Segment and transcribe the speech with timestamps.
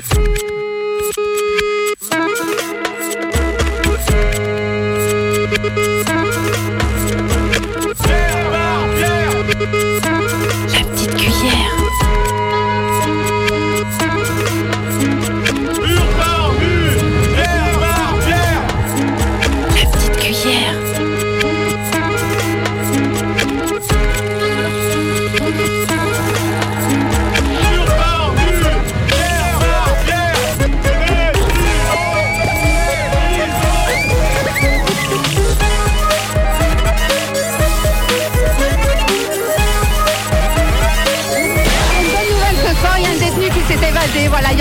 [0.00, 0.37] Thank.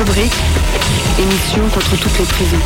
[0.00, 0.32] Rubrique
[1.18, 2.56] Émission contre toutes les prisons.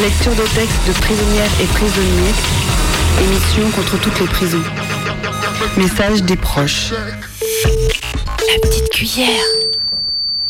[0.00, 2.34] Lecture de textes de prisonnières et prisonniers.
[3.22, 4.62] Émission contre toutes les prisons.
[5.76, 6.92] Message des proches.
[6.94, 9.44] La petite cuillère.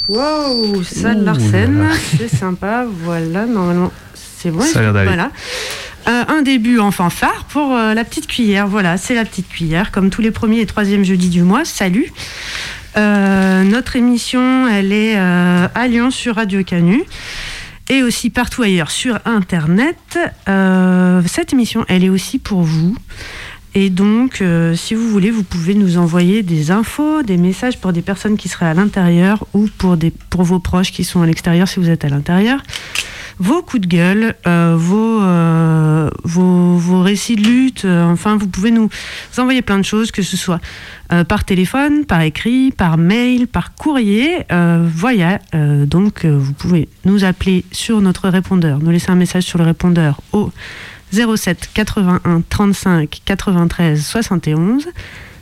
[0.09, 2.87] Wow, ça de Larsen, c'est sympa.
[3.03, 4.61] Voilà, normalement, c'est bon.
[4.61, 5.05] Ça a l'air.
[5.05, 5.33] Voilà.
[6.07, 8.69] Euh, un début en fanfare pour euh, la petite cuillère.
[8.69, 11.65] Voilà, c'est la petite cuillère, comme tous les premiers et troisièmes jeudis du mois.
[11.65, 12.13] Salut.
[13.59, 17.03] Euh, notre émission, elle est euh, à Lyon sur Radio Canu
[17.89, 20.19] et aussi partout ailleurs sur Internet.
[20.49, 22.95] Euh, cette émission, elle est aussi pour vous.
[23.75, 24.43] Et donc,
[24.75, 28.49] si vous voulez, vous pouvez nous envoyer des infos, des messages pour des personnes qui
[28.49, 31.89] seraient à l'intérieur ou pour, des, pour vos proches qui sont à l'extérieur si vous
[31.89, 32.61] êtes à l'intérieur.
[33.41, 38.49] Vos coups de gueule, euh, vos, euh, vos, vos récits de lutte, euh, enfin, vous
[38.49, 38.89] pouvez nous
[39.37, 40.61] envoyer plein de choses, que ce soit
[41.29, 44.45] par téléphone, par écrit, par mail, par courrier.
[44.51, 49.65] Voilà, donc vous pouvez nous appeler sur notre répondeur, nous laisser un message sur le
[49.65, 50.53] répondeur au
[51.13, 54.89] 07 81 35 93 71.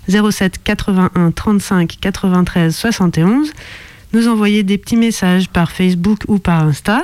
[0.09, 3.53] 07 81 35 93 71.
[4.13, 7.03] Nous envoyer des petits messages par Facebook ou par Insta.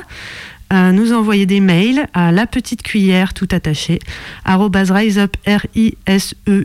[0.71, 3.99] Nous envoyer des mails à la petite cuillère tout attaché
[5.45, 6.63] R-I-S-E-U-P.net.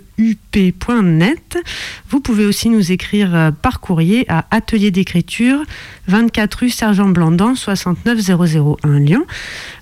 [2.09, 5.61] Vous pouvez aussi nous écrire euh, par courrier à atelier d'écriture
[6.07, 9.27] 24 rue Sergent Blandan 69001 Lyon.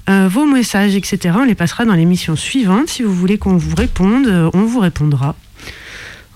[0.09, 2.89] Euh, vos messages, etc., on les passera dans l'émission suivante.
[2.89, 5.35] Si vous voulez qu'on vous réponde, euh, on vous répondra.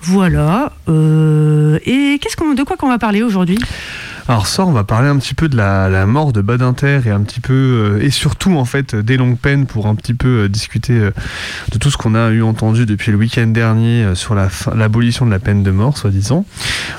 [0.02, 0.72] Voilà.
[0.88, 3.58] Et qu'est-ce qu'on, de quoi qu'on va parler aujourd'hui?
[4.28, 7.20] Alors ça, on va parler un petit peu de la, mort de Badinter et un
[7.20, 10.48] petit peu euh, et surtout en fait des longues peines pour un petit peu euh,
[10.48, 11.10] discuter euh,
[11.72, 15.38] de tout ce qu'on a eu entendu depuis le week-end dernier sur l'abolition de la
[15.38, 16.44] peine de mort, soi-disant.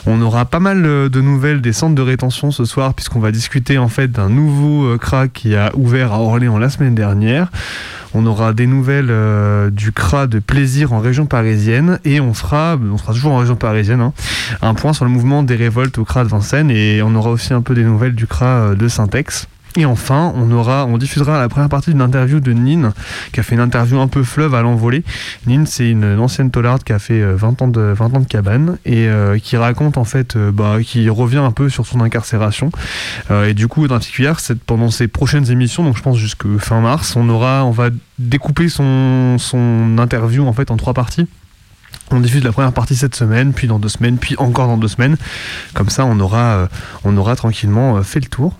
[0.06, 3.78] On aura pas mal de nouvelles des centres de rétention ce soir puisqu'on va discuter
[3.78, 7.50] en fait d'un nouveau CRA qui a ouvert à Orléans la semaine dernière.
[8.14, 9.14] On aura des nouvelles
[9.72, 13.56] du CRA de plaisir en région parisienne et on fera, on sera toujours en région
[13.56, 14.14] parisienne, hein,
[14.62, 17.62] un point sur le mouvement des révoltes au CRA de Vincennes et aura aussi un
[17.62, 19.48] peu des nouvelles du CRA euh, de Saint-Ex.
[19.78, 22.92] Et enfin, on aura, on diffusera la première partie d'une interview de Nine,
[23.32, 25.04] qui a fait une interview un peu fleuve à l'envolée.
[25.48, 28.26] Nine, c'est une, ancienne tolarde qui a fait euh, 20 ans de, 20 ans de
[28.26, 32.02] cabane et euh, qui raconte en fait, euh, bah, qui revient un peu sur son
[32.02, 32.70] incarcération.
[33.30, 36.82] Euh, et du coup, dans c'est pendant ses prochaines émissions, donc je pense jusque fin
[36.82, 37.90] mars, on aura, on va
[38.20, 41.28] découper son, son interview en fait en trois parties.
[42.14, 44.90] On diffuse la première partie cette semaine, puis dans deux semaines, puis encore dans deux
[44.90, 45.16] semaines.
[45.74, 46.68] Comme ça, on aura, euh,
[47.06, 48.54] on aura tranquillement euh, fait le tour.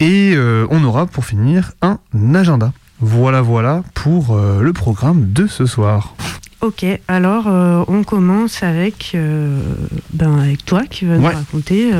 [0.00, 1.98] Et euh, on aura, pour finir, un
[2.34, 2.72] agenda.
[3.00, 6.14] Voilà, voilà pour le programme de ce soir.
[6.62, 7.46] Ok, alors
[7.88, 9.14] on commence avec,
[10.14, 11.34] ben, avec toi qui vas nous Ouais.
[11.34, 11.90] raconter.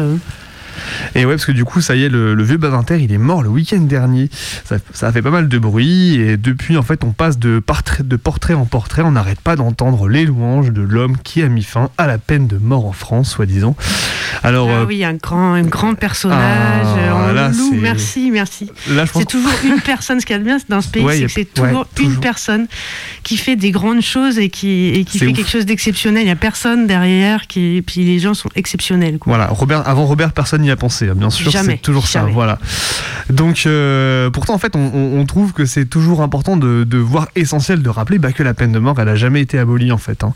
[1.15, 3.19] Et ouais, parce que du coup, ça y est, le, le vieux Badinter, il est
[3.19, 4.29] mort le week-end dernier.
[4.65, 6.15] Ça, ça a fait pas mal de bruit.
[6.21, 9.03] Et depuis, en fait, on passe de, portrait, de portrait en portrait.
[9.03, 12.47] On n'arrête pas d'entendre les louanges de l'homme qui a mis fin à la peine
[12.47, 13.77] de mort en France, soi-disant.
[14.43, 16.87] Alors, ah euh, oui, un grand, un grand personnage.
[16.87, 18.71] Ah, on là, loue, merci, merci.
[19.15, 20.21] C'est toujours une personne.
[20.21, 21.87] Ce qu'il y a de bien dans ce pays, Ouais, c'est que c'est ouais, toujours
[21.99, 22.67] une personne
[23.23, 25.37] qui fait des grandes choses et qui, et qui fait ouf.
[25.37, 26.23] quelque chose d'exceptionnel.
[26.23, 27.47] Il n'y a personne derrière.
[27.47, 29.19] Qui, et puis les gens sont exceptionnels.
[29.19, 29.37] Quoi.
[29.37, 32.27] Voilà, Robert, avant Robert, personne n'y a pensé, hein, bien sûr, c'est toujours ça.
[32.33, 32.59] Voilà.
[33.31, 37.83] Donc, euh, pourtant, en fait, on, trouve que c'est toujours important de, de voir essentiel
[37.83, 40.23] de rappeler bah, que la peine de mort, elle a jamais été abolie, en fait.
[40.23, 40.33] hein.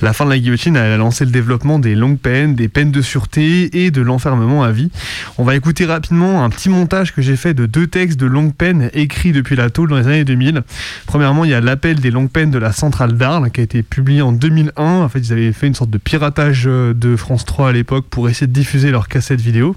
[0.00, 2.90] La fin de la guillotine, elle a lancé le développement des longues peines, des peines
[2.90, 4.90] de sûreté et de l'enfermement à vie.
[5.36, 8.54] On va écouter rapidement un petit montage que j'ai fait de deux textes de longue
[8.54, 10.62] peine écrits depuis la tôle dans les années 2000.
[11.06, 13.82] Premièrement, il y a l'appel des longues peines de la centrale d'Arles qui a été
[13.82, 14.82] publié en 2001.
[14.82, 18.06] En fait, ils avaient fait une sorte de piratage euh, de France 3 à l'époque
[18.08, 19.69] pour essayer de diffuser leur cassette vidéo.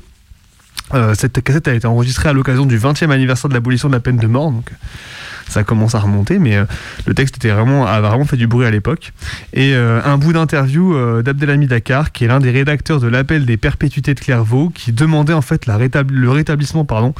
[0.94, 4.00] Euh, cette cassette a été enregistrée à l'occasion du 20e anniversaire de l'abolition de la
[4.00, 4.70] peine de mort, donc
[5.50, 6.66] ça commence à remonter, mais euh,
[7.06, 9.12] le texte était vraiment, a vraiment fait du bruit à l'époque.
[9.54, 13.58] Et euh, un bout d'interview d'Abdelhamid Dakar, qui est l'un des rédacteurs de l'appel des
[13.58, 17.14] perpétuités de Clairvaux, qui demandait en fait la rétabli- le rétablissement pardon,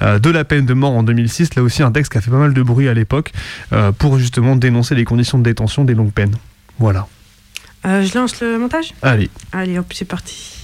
[0.00, 1.54] de la peine de mort en 2006.
[1.54, 3.32] Là aussi, un texte qui a fait pas mal de bruit à l'époque
[3.98, 6.34] pour justement dénoncer les conditions de détention des longues peines.
[6.78, 7.06] Voilà.
[7.84, 8.94] Je lance le montage?
[9.02, 9.30] Allez.
[9.52, 10.55] Allez, hop, c'est parti.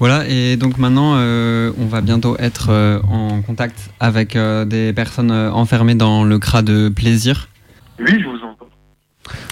[0.00, 4.94] Voilà, et donc maintenant, euh, on va bientôt être euh, en contact avec euh, des
[4.94, 7.50] personnes enfermées dans le CRA de plaisir.
[7.98, 8.66] Oui, je vous entends.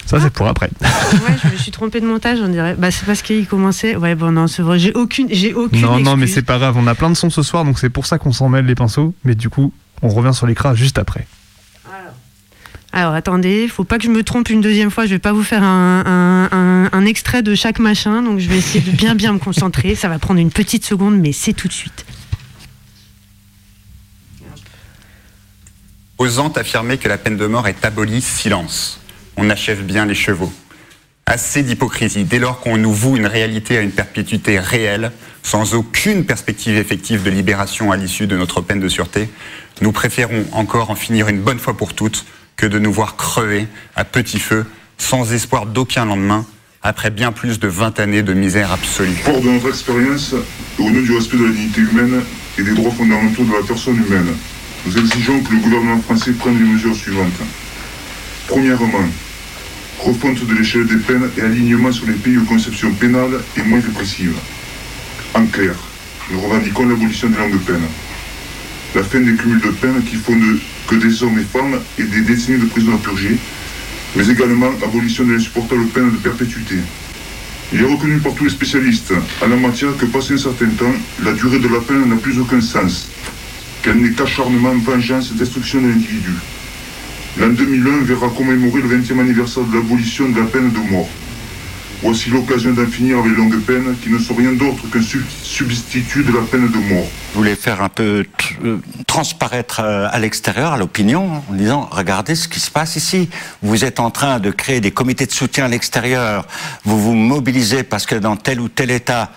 [0.07, 0.71] Ça, c'est pour après.
[0.81, 2.73] ouais, je me suis trompé de montage, on dirait.
[2.73, 3.95] Bah, c'est parce qu'il commençait.
[3.95, 4.79] Ouais, bon, non, c'est vrai.
[4.79, 5.81] J'ai aucune, j'ai aucune.
[5.81, 6.75] Non, non, mais c'est pas grave.
[6.79, 8.75] On a plein de sons ce soir, donc c'est pour ça qu'on s'en mêle les
[8.75, 9.13] pinceaux.
[9.23, 11.27] Mais du coup, on revient sur l'écran juste après.
[12.91, 15.05] Alors attendez, faut pas que je me trompe une deuxième fois.
[15.05, 18.95] Je vais pas vous faire un, extrait de chaque machin, donc je vais essayer de
[18.95, 19.95] bien bien me concentrer.
[19.95, 22.05] Ça va prendre une petite seconde, mais c'est tout de suite.
[26.17, 28.99] Osant affirmer que la peine de mort est abolie, silence.
[29.37, 30.51] On achève bien les chevaux.
[31.25, 35.11] Assez d'hypocrisie dès lors qu'on nous voue une réalité à une perpétuité réelle,
[35.43, 39.29] sans aucune perspective effective de libération à l'issue de notre peine de sûreté.
[39.81, 42.25] Nous préférons encore en finir une bonne fois pour toutes
[42.59, 44.65] que de nous voir crever à petit feu,
[44.97, 46.45] sans espoir d'aucun lendemain,
[46.83, 49.15] après bien plus de 20 années de misère absolue.
[49.23, 50.35] Fort de notre expérience,
[50.77, 52.21] au nom du respect de la dignité humaine
[52.57, 54.27] et des droits fondamentaux de la personne humaine,
[54.85, 57.31] nous exigeons que le gouvernement français prenne les mesures suivantes.
[58.47, 59.07] Premièrement,
[59.99, 63.79] refonte de l'échelle des peines et alignement sur les pays aux conceptions pénales et moins
[63.79, 64.35] répressives.
[65.33, 65.75] En clair,
[66.31, 67.87] nous revendiquons l'abolition des longues peines.
[68.95, 70.59] La fin des cumuls de peines qui font de-
[70.89, 73.37] que des hommes et femmes aient des décennies de prison à purger,
[74.15, 76.75] mais également abolition de l'insupportable peine de perpétuité.
[77.71, 79.13] Il est reconnu par tous les spécialistes
[79.43, 82.39] en la matière que passé un certain temps, la durée de la peine n'a plus
[82.39, 83.07] aucun sens,
[83.83, 86.33] qu'elle n'est qu'acharnement, vengeance, destruction de l'individu.
[87.37, 91.09] L'an 2001 verra commémorer le 20e anniversaire de l'abolition de la peine de mort.
[92.01, 95.27] Voici l'occasion d'en finir avec les longues peines qui ne sont rien d'autre qu'un sub-
[95.43, 97.05] substitut de la peine de mort.
[97.33, 98.23] Je voulais faire un peu
[98.63, 103.29] euh, transparaître euh, à l'extérieur, à l'opinion, en disant regardez ce qui se passe ici.
[103.61, 106.47] Vous êtes en train de créer des comités de soutien à l'extérieur.
[106.85, 109.31] Vous vous mobilisez parce que dans tel ou tel État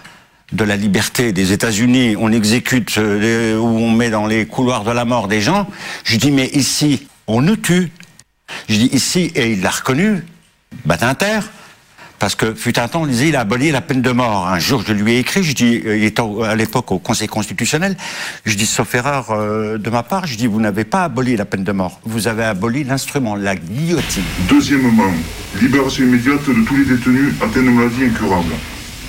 [0.53, 4.93] de la liberté des États-Unis, on exécute euh, ou on met dans les couloirs de
[4.93, 5.67] la mort des gens.
[6.05, 7.91] Je dis mais ici, on nous tue.
[8.69, 10.23] Je dis ici, et il l'a reconnu,
[10.85, 11.41] Badinter,
[12.23, 14.47] parce que fut un temps, on disait, il a aboli la peine de mort.
[14.47, 17.27] Un jour, je lui ai écrit, je dis, euh, il était à l'époque au Conseil
[17.27, 17.97] constitutionnel,
[18.45, 21.47] je dis, sauf erreur euh, de ma part, je dis, vous n'avez pas aboli la
[21.47, 24.23] peine de mort, vous avez aboli l'instrument, la guillotine.
[24.49, 25.13] Deuxièmement,
[25.61, 28.55] libération immédiate de tous les détenus atteints de maladies incurables.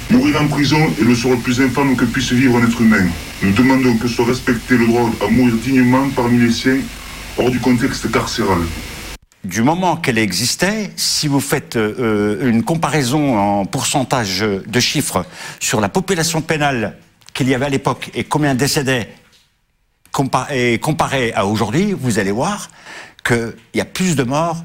[0.10, 3.06] Mourir en prison est le sort le plus infâme que puisse vivre un être humain.
[3.44, 6.80] Nous demandons que soit respecté le droit à mourir dignement parmi les siens,
[7.38, 8.58] hors du contexte carcéral.
[9.44, 15.26] Du moment qu'elle existait, si vous faites euh, euh, une comparaison en pourcentage de chiffres
[15.60, 16.98] sur la population pénale
[17.34, 19.14] qu'il y avait à l'époque et combien décédaient
[20.14, 22.70] compa- et comparé à aujourd'hui, vous allez voir
[23.26, 24.64] qu'il y a plus de morts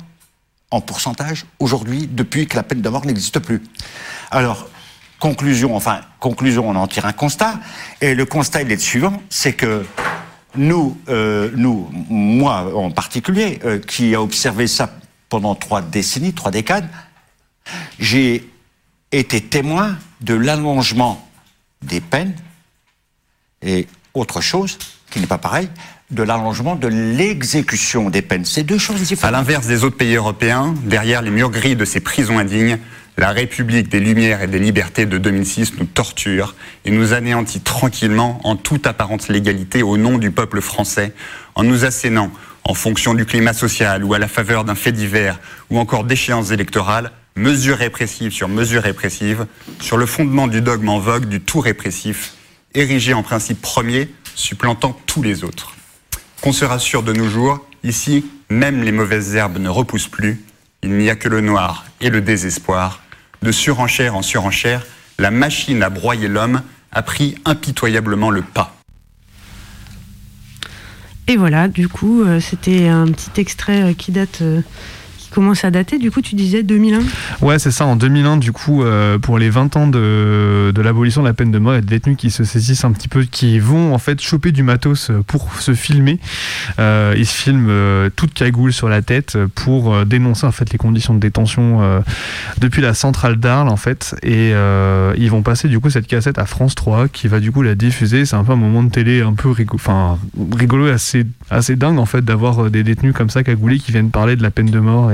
[0.71, 3.61] en pourcentage aujourd'hui depuis que la peine de mort n'existe plus.
[4.31, 4.69] Alors,
[5.19, 7.59] conclusion, enfin, conclusion, on en tire un constat,
[8.01, 9.85] et le constat, il est le suivant, c'est que
[10.57, 14.91] nous, euh, nous, moi en particulier, euh, qui a observé ça
[15.29, 16.89] pendant trois décennies, trois décades,
[17.99, 18.49] j'ai
[19.13, 21.29] été témoin de l'allongement
[21.83, 22.35] des peines
[23.63, 24.79] et autre chose
[25.11, 25.69] qui n'est pas pareil,
[26.11, 28.45] de l'allongement de l'exécution des peines.
[28.45, 29.33] C'est deux choses À différentes.
[29.33, 32.79] l'inverse des autres pays européens, derrière les murs gris de ces prisons indignes,
[33.19, 38.41] la République des Lumières et des Libertés de 2006 nous torture et nous anéantit tranquillement
[38.45, 41.13] en toute apparente légalité au nom du peuple français,
[41.57, 42.31] en nous assénant,
[42.63, 46.53] en fonction du climat social ou à la faveur d'un fait divers ou encore d'échéances
[46.53, 49.47] électorales, mesures répressives sur mesures répressives,
[49.81, 52.35] sur le fondement du dogme en vogue du tout répressif,
[52.77, 55.75] érigé en principe premier, supplantant tous les autres.
[56.41, 60.41] Qu'on se rassure de nos jours, ici, même les mauvaises herbes ne repoussent plus.
[60.85, 63.03] Il n'y a que le noir et le désespoir.
[63.43, 64.85] De surenchère en surenchère,
[65.19, 68.75] la machine à broyer l'homme a pris impitoyablement le pas.
[71.29, 74.63] Et voilà, du coup, euh, c'était un petit extrait euh, qui date, euh,
[75.29, 75.99] qui commence à dater.
[75.99, 77.01] Du coup, tu disais 2001
[77.43, 77.85] Ouais, c'est ça.
[77.87, 81.51] En 2001, du coup, euh, pour les 20 ans de, de l'abolition de la peine
[81.51, 83.95] de mort, il y a des détenus qui se saisissent un petit peu, qui vont
[83.95, 86.19] en fait choper du matos pour se filmer.
[86.79, 90.73] Euh, ils se filment euh, toute cagoule sur la tête pour euh, dénoncer en fait
[90.73, 92.01] les conditions de détention euh,
[92.59, 94.17] depuis la centrale d'Arles en fait.
[94.23, 97.53] Et euh, ils vont passer du coup cette cassette à France 3 qui va du
[97.53, 98.25] coup la diffuser.
[98.25, 100.19] C'est un peu un moment de télé un peu rigolo, enfin
[100.57, 104.11] rigolo assez assez dingue en fait d'avoir euh, des détenus comme ça cagoulés qui viennent
[104.11, 105.13] parler de la peine de mort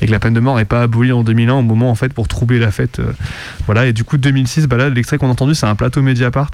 [0.00, 2.12] et que la peine de mort n'est pas abolie en 2001 au moment en fait
[2.12, 2.98] pour troubler la fête.
[2.98, 3.12] euh,
[3.66, 6.50] voilà et du coup 2006, bah là l'extrait qu'on a entendu c'est un plateau Mediapart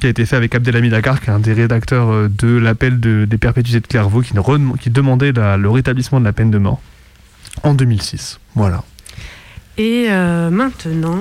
[0.00, 3.00] qui a été fait avec Abdelhamid Dakar, qui est un des rédacteurs euh, de l'appel
[3.00, 6.82] de- des perpétuités de Clairvaux, qui, demandait le rétablissement de la peine de mort
[7.62, 8.38] en 2006.
[8.54, 8.82] Voilà.
[9.78, 11.16] Et euh, maintenant.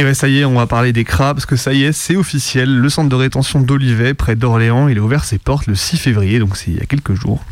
[0.00, 1.90] Et ouais, ça y est, on va parler des crabes, parce que ça y est,
[1.90, 2.72] c'est officiel.
[2.72, 6.38] Le centre de rétention d'Olivet, près d'Orléans, il a ouvert ses portes le 6 février,
[6.38, 7.44] donc c'est il y a quelques jours.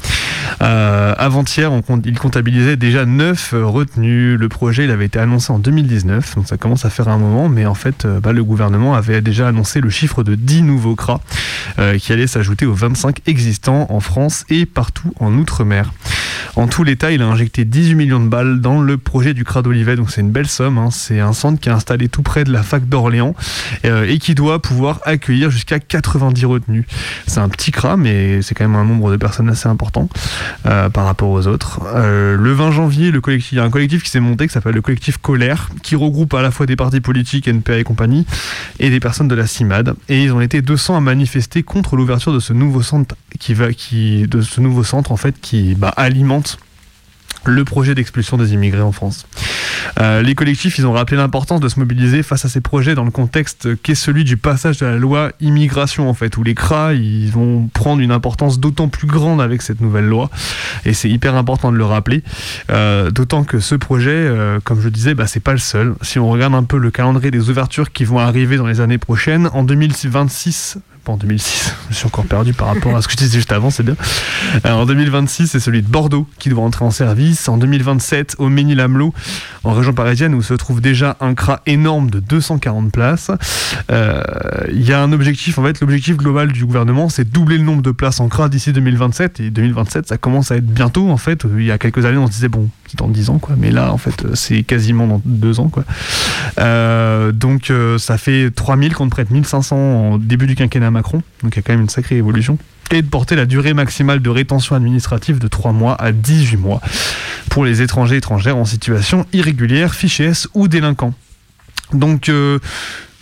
[0.63, 1.73] Euh, Avant-hier,
[2.05, 4.39] il comptabilisait déjà 9 retenus.
[4.39, 7.49] Le projet, il avait été annoncé en 2019, donc ça commence à faire un moment,
[7.49, 10.95] mais en fait, euh, bah, le gouvernement avait déjà annoncé le chiffre de 10 nouveaux
[10.95, 11.21] cras
[11.81, 15.93] euh, qui allaient s'ajouter aux 25 existants en France et partout en Outre-mer.
[16.55, 19.63] En tout, l'État, il a injecté 18 millions de balles dans le projet du CRA
[19.63, 20.79] d'Olivet, donc c'est une belle somme.
[20.79, 20.91] hein.
[20.91, 23.35] C'est un centre qui est installé tout près de la fac d'Orléans
[23.85, 26.85] euh, et qui doit pouvoir accueillir jusqu'à 90 retenus.
[27.27, 30.09] C'est un petit CRA, mais c'est quand même un nombre de personnes assez important
[30.67, 31.81] euh, par rapport aux autres.
[31.95, 34.83] Euh, le 20 janvier, il y a un collectif qui s'est monté qui s'appelle le
[34.83, 38.27] collectif Colère, qui regroupe à la fois des partis politiques, NPA et compagnie,
[38.79, 39.95] et des personnes de la CIMAD.
[40.09, 43.73] Et ils ont été 200 à manifester contre l'ouverture de ce nouveau centre qui va,
[43.73, 46.59] qui, de ce nouveau centre en fait qui bah, alimente
[47.47, 49.27] le projet d'expulsion des immigrés en France.
[50.01, 53.05] Euh, les collectifs, ils ont rappelé l'importance de se mobiliser face à ces projets dans
[53.05, 56.95] le contexte qu'est celui du passage de la loi immigration en fait, où les CRA,
[56.95, 60.31] ils vont prendre une importance d'autant plus grande avec cette nouvelle loi,
[60.85, 62.23] et c'est hyper important de le rappeler.
[62.71, 65.95] Euh, d'autant que ce projet, euh, comme je disais, bah, c'est pas le seul.
[66.03, 68.99] Si on regarde un peu le calendrier des ouvertures qui vont arriver dans les années
[68.99, 70.79] prochaines, en 2026,
[71.13, 73.71] en 2006, je suis encore perdu par rapport à ce que je disais juste avant,
[73.71, 73.97] c'est bien.
[74.65, 77.49] Euh, en 2026, c'est celui de Bordeaux qui doit entrer en service.
[77.49, 79.13] En 2027, au Ménil-Amelot,
[79.65, 83.31] en région parisienne, où se trouve déjà un CRA énorme de 240 places.
[83.91, 84.23] Euh,
[84.73, 87.83] Il y a un objectif, en fait, l'objectif global du gouvernement, c'est doubler le nombre
[87.83, 89.41] de places en CRA d'ici 2027.
[89.41, 91.45] Et 2027, ça commence à être bientôt, en fait.
[91.57, 93.57] Il y a quelques années, on se disait, bon, dans 10 ans, quoi.
[93.59, 95.85] Mais là, en fait, c'est quasiment dans 2 ans, quoi.
[96.59, 101.23] Euh, donc, euh, ça fait 3000 contre près de 1500 en début du quinquennat Macron.
[101.43, 102.59] Donc, il y a quand même une sacrée évolution
[102.93, 106.81] et de porter la durée maximale de rétention administrative de 3 mois à 18 mois
[107.51, 111.15] pour les étrangers étrangères en situation irrégulière, fichés S ou délinquants.
[111.93, 112.59] Donc, euh,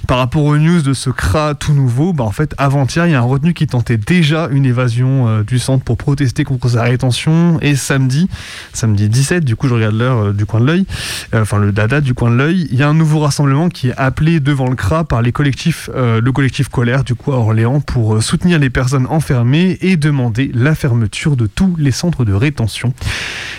[0.06, 3.14] par rapport aux news de ce CRA tout nouveau, bah en fait, avant-hier, il y
[3.14, 6.82] a un retenu qui tentait déjà une évasion euh, du centre pour protester contre sa
[6.82, 7.58] rétention.
[7.62, 8.28] Et samedi,
[8.73, 10.87] samedi 17, du coup, je regarde l'heure euh, du coin de l'œil,
[11.34, 13.88] euh, enfin le dada du coin de l'œil, il y a un nouveau rassemblement qui
[13.88, 17.80] est appelé devant le CRA par les collectifs, le collectif Colère, du coup, à Orléans,
[17.80, 22.92] pour soutenir les personnes enfermées et demander la fermeture de tous les centres de rétention.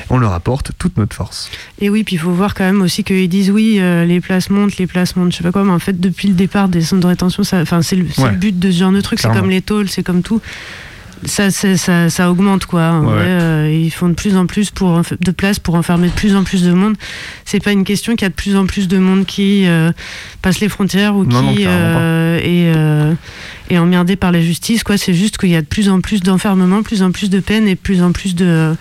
[0.10, 1.50] On leur apporte toute notre force.
[1.80, 4.78] Et oui, puis il faut voir quand même aussi qu'ils disent oui, les places montent,
[4.78, 7.02] les places montent, je sais pas quoi, mais en fait, depuis le départ des centres
[7.02, 8.32] de rétention, ça- enfin, c'est le, c'est Ouais.
[8.32, 10.42] le but de ce genre de truc, c'est comme les tôles, c'est comme tout.
[11.24, 12.90] Ça, ça, ça augmente quoi.
[12.92, 13.28] En Ouais, vrai, ouais.
[13.30, 16.44] euh, ils font de plus en plus pour, de place pour enfermer de plus en
[16.44, 16.96] plus de monde.
[17.46, 19.92] C'est pas une question qu'il y a de plus en plus de monde qui euh,
[20.44, 23.14] passe les frontières ou Non, qui euh, est, euh,
[23.72, 24.84] est emmerdé par la justice.
[24.84, 27.40] Quoi, c'est juste qu'il y a de plus en plus d'enfermement, plus en plus de
[27.40, 28.76] peine et plus en plus de,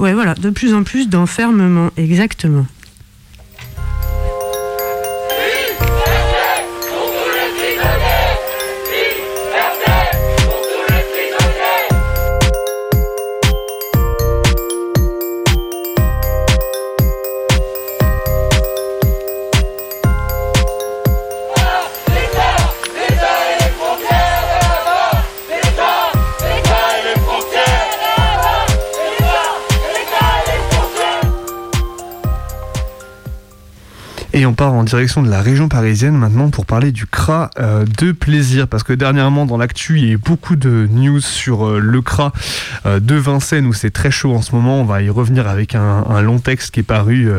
[0.00, 2.66] ouais, voilà, de plus en plus d'enfermement, exactement.
[34.58, 38.66] Part en direction de la région parisienne maintenant pour parler du CRA euh, de plaisir.
[38.66, 42.02] Parce que dernièrement, dans l'actu, il y a eu beaucoup de news sur euh, le
[42.02, 42.32] CRA
[42.84, 44.80] euh, de Vincennes où c'est très chaud en ce moment.
[44.80, 47.30] On va y revenir avec un, long texte qui est paru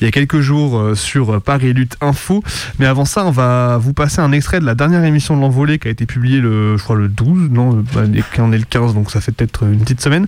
[0.00, 2.42] il y a quelques jours sur Paris Lutte Info.
[2.78, 5.78] Mais avant ça, on va vous passer un extrait de la dernière émission de l'envolée
[5.78, 8.02] qui a été publiée le, je crois, le 12, non, bah,
[8.38, 10.26] on est le 15, donc ça fait peut-être une petite semaine.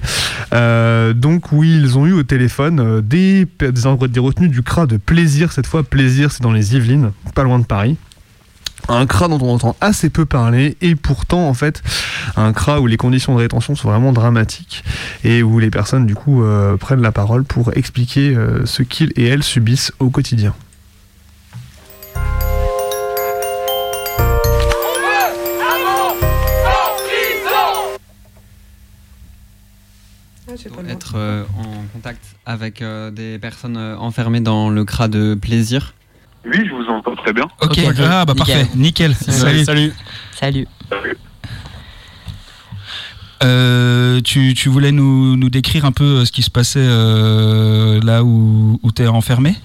[1.14, 3.70] donc oui, ils ont eu au téléphone des, des,
[4.08, 5.82] des retenues du CRA de plaisir cette fois.
[5.82, 7.96] Plaisir, c'est dans les Yvelines, pas loin de Paris.
[8.88, 11.82] Un CRA dont on entend assez peu parler et pourtant en fait
[12.36, 14.82] un CRA où les conditions de rétention sont vraiment dramatiques
[15.22, 19.12] et où les personnes du coup euh, prennent la parole pour expliquer euh, ce qu'ils
[19.16, 20.54] et elles subissent au quotidien.
[30.88, 35.94] être euh, en contact avec euh, des personnes enfermées dans le CRA de plaisir.
[36.44, 37.46] Oui, je vous entends très bien.
[37.60, 39.14] Ok, ah bah parfait, nickel.
[39.14, 39.64] Salut.
[39.64, 39.92] Salut.
[40.32, 40.66] Salut.
[44.24, 46.86] tu, tu, voulais nous, nous, décrire un peu ce qui se passait
[48.04, 49.56] là où, où tu es enfermé?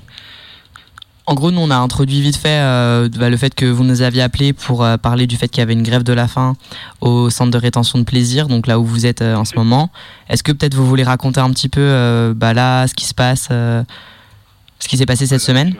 [1.27, 4.03] En gros, nous, on a introduit vite fait euh, bah, le fait que vous nous
[4.03, 6.55] aviez appelé pour euh, parler du fait qu'il y avait une grève de la faim
[7.01, 9.89] au centre de rétention de plaisir, donc là où vous êtes euh, en ce moment.
[10.29, 13.47] Est-ce que peut-être vous voulez raconter un petit peu bah, là ce qui se passe,
[13.49, 15.73] ce qui s'est passé cette semaine?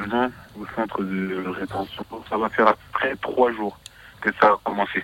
[0.75, 3.77] Centre de rétention, ça va faire après trois jours
[4.21, 5.03] que ça a commencé.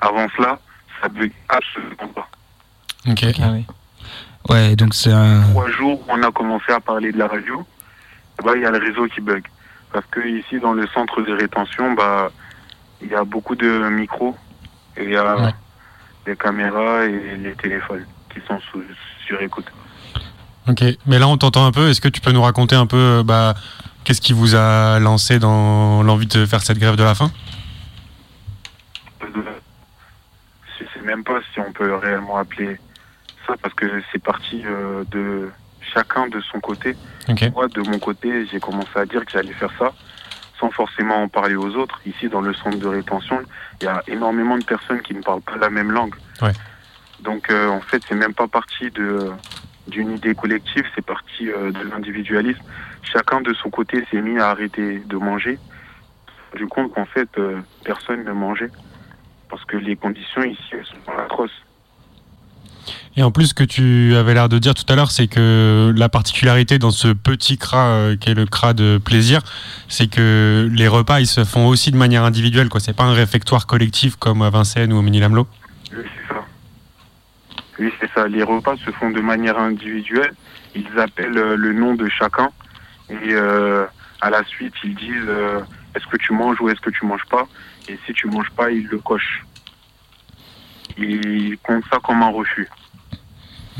[0.00, 0.58] Avant cela,
[1.00, 2.28] ça ne veut absolument pas.
[3.08, 3.24] Ok.
[3.40, 5.42] Ah ouais, donc c'est un.
[5.50, 7.66] Trois jours, on a commencé à parler de la radio.
[8.42, 9.44] Bah, il y a le réseau qui bug.
[9.92, 12.30] Parce que ici, dans le centre de rétention, bah,
[13.02, 14.36] il y a beaucoup de micros,
[14.96, 15.52] et il y a
[16.26, 18.82] des caméras et les téléphones qui sont sous,
[19.26, 19.66] sur écoute.
[20.68, 21.88] Ok, mais là on t'entend un peu.
[21.88, 23.54] Est-ce que tu peux nous raconter un peu euh, bah,
[24.04, 27.30] qu'est-ce qui vous a lancé dans l'envie de faire cette grève de la faim?
[29.22, 32.78] Je sais même pas si on peut réellement appeler
[33.46, 35.50] ça parce que c'est parti euh, de
[35.94, 36.96] chacun de son côté.
[37.54, 39.92] Moi, de mon côté, j'ai commencé à dire que j'allais faire ça
[40.58, 42.00] sans forcément en parler aux autres.
[42.04, 43.40] Ici, dans le centre de rétention,
[43.80, 46.14] il y a énormément de personnes qui ne parlent pas la même langue.
[47.20, 49.30] Donc, euh, en fait, c'est même pas parti de
[49.86, 52.62] d'une idée collective, c'est parti euh, de l'individualisme.
[53.02, 55.58] Chacun de son côté s'est mis à arrêter de manger.
[56.56, 58.70] Du compte qu'en fait, euh, personne ne mangeait
[59.48, 61.50] parce que les conditions ici elles sont atroces.
[63.16, 65.92] Et en plus, ce que tu avais l'air de dire tout à l'heure, c'est que
[65.96, 69.40] la particularité dans ce petit CRA, euh, qui est le CRA de plaisir,
[69.88, 72.68] c'est que les repas, ils se font aussi de manière individuelle.
[72.78, 75.46] Ce n'est pas un réfectoire collectif comme à Vincennes ou au Mini-Lamelot.
[75.92, 76.44] Oui, c'est ça.
[77.78, 78.28] Oui, c'est ça.
[78.28, 80.32] Les repas se font de manière individuelle.
[80.74, 82.50] Ils appellent euh, le nom de chacun.
[83.10, 83.86] Et euh,
[84.20, 85.28] à la suite, ils disent
[85.94, 87.46] est-ce que tu manges ou est-ce que tu manges pas?
[87.88, 89.44] Et si tu manges pas, ils le cochent.
[90.96, 92.68] Ils comptent ça comme un refus.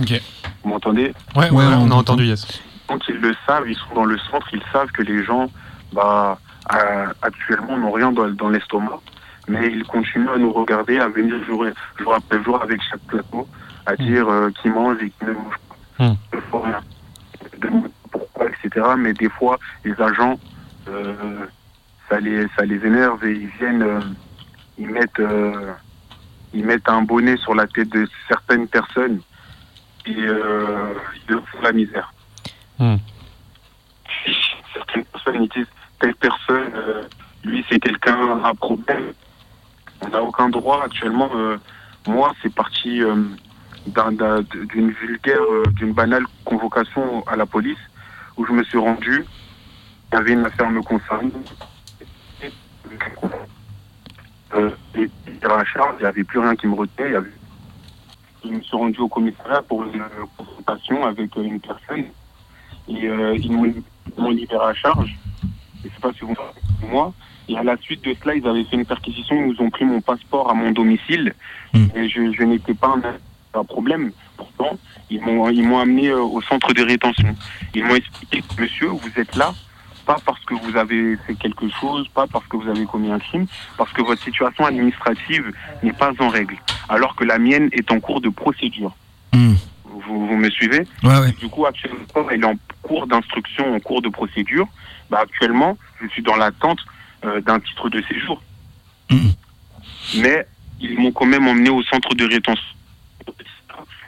[0.00, 0.20] Ok.
[0.62, 1.12] Vous m'entendez?
[1.36, 2.46] Ouais, ouais, on a entendu, yes.
[2.86, 5.50] Quand ils le savent, ils sont dans le centre, ils savent que les gens,
[5.92, 6.38] bah,
[6.74, 9.00] euh, actuellement, n'ont rien dans, l'estomac,
[9.46, 11.64] mais ils continuent à nous regarder, à venir jour,
[11.98, 13.46] jour après jour avec chaque plateau,
[13.86, 13.96] à hmm.
[13.96, 16.04] dire euh, qui mange et qui ne mange pas.
[16.04, 16.16] Mmh.
[16.52, 16.80] rien.
[18.10, 18.94] Pourquoi, etc.
[18.96, 20.38] Mais des fois, les agents,
[20.88, 21.46] euh,
[22.08, 24.14] ça, les, ça les énerve et ils viennent,
[24.78, 25.20] ils mettent
[26.52, 29.20] ils mettent un bonnet sur la tête de certaines personnes
[30.06, 32.12] et euh, ils leur font la misère.
[32.78, 32.96] Hmm.
[34.74, 37.02] Certaines personnes ils disent telle personne, euh,
[37.44, 39.12] lui c'est quelqu'un à problème.
[40.00, 41.30] On n'a aucun droit actuellement.
[41.34, 41.58] Euh,
[42.06, 43.14] moi, c'est parti euh,
[43.86, 47.78] d'une vulgaire, d'une banale convocation à la police
[48.40, 49.24] où je me suis rendu.
[50.10, 51.30] Il y avait une affaire me concernant.
[54.54, 55.08] Euh, et
[55.44, 57.14] à charge, il n'y avait plus rien qui me retenait.
[57.14, 57.30] avait...
[58.42, 60.02] Je me suis rendu au commissariat pour une
[60.38, 62.06] consultation avec une personne.
[62.88, 65.14] Et euh, ils m'ont libéré à charge.
[65.82, 66.34] Je ne sais pas si vous
[66.88, 67.12] moi.
[67.48, 69.36] Et à la suite de cela, ils avaient fait une perquisition.
[69.36, 71.34] Ils nous ont pris mon passeport à mon domicile.
[71.74, 71.86] Hmm.
[71.94, 73.02] Et je, je n'étais pas un,
[73.54, 74.12] un, problème.
[74.36, 74.78] Pourtant,
[75.10, 77.34] ils m'ont ils m'ont amené euh, au centre de rétention.
[77.74, 79.54] Ils m'ont expliqué, monsieur, vous êtes là
[80.06, 83.18] pas parce que vous avez fait quelque chose, pas parce que vous avez commis un
[83.18, 86.56] crime, parce que votre situation administrative n'est pas en règle,
[86.88, 88.94] alors que la mienne est en cours de procédure.
[89.32, 89.54] Hmm.
[89.84, 90.86] Vous, vous, me suivez?
[91.38, 94.66] Du coup, actuellement, elle est en cours d'instruction, en cours de procédure.
[95.10, 96.80] Bah, actuellement, je suis dans l'attente
[97.24, 98.42] euh, d'un titre de séjour.
[99.10, 99.30] Hmm.
[100.16, 100.46] Mais
[100.80, 102.64] ils m'ont quand même emmené au centre de rétention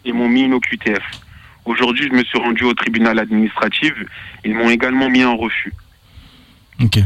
[0.04, 1.02] et m'ont mis une OQTF.
[1.64, 3.92] Aujourd'hui, je me suis rendu au tribunal administratif.
[4.44, 5.72] Ils m'ont également mis un refus.
[6.80, 6.98] Ok.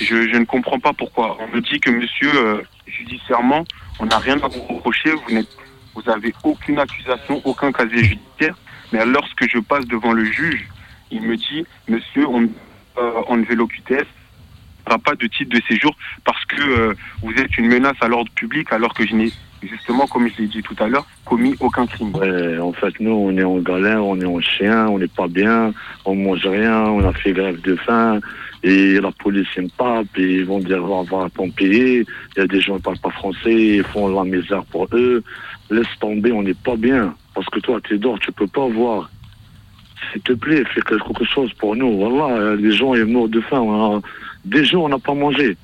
[0.00, 1.36] je, ne comprends pas pourquoi.
[1.40, 3.64] On me dit que monsieur, euh, judiciairement,
[3.98, 5.54] on n'a rien à vous reprocher, vous n'êtes,
[5.94, 8.56] vous avez aucune accusation, aucun casier judiciaire.
[8.92, 10.66] Mais lorsque je passe devant le juge,
[11.10, 12.48] il me dit, monsieur, on,
[12.98, 14.06] euh, enlevez l'OQTF,
[14.98, 18.72] pas de titre de séjour parce que euh, vous êtes une menace à l'ordre public
[18.72, 19.32] alors que je n'ai
[19.66, 22.12] justement, comme je l'ai dit tout à l'heure, commis aucun crime.
[22.60, 25.72] En fait, nous, on est en galère, on est en chien, on n'est pas bien,
[26.04, 28.20] on mange rien, on a fait grève de faim,
[28.62, 32.04] et la police me pape, et ils vont dire, on va t'en il
[32.36, 35.22] y a des gens qui ne parlent pas français, ils font la misère pour eux,
[35.70, 38.66] laisse tomber, on n'est pas bien, parce que toi, tu es dehors, tu peux pas
[38.66, 39.10] voir.
[40.12, 41.98] S'il te plaît, fais quelque chose pour nous.
[41.98, 44.00] Voilà, les gens sont morts de faim.
[44.44, 45.56] Des jours, on n'a pas mangé.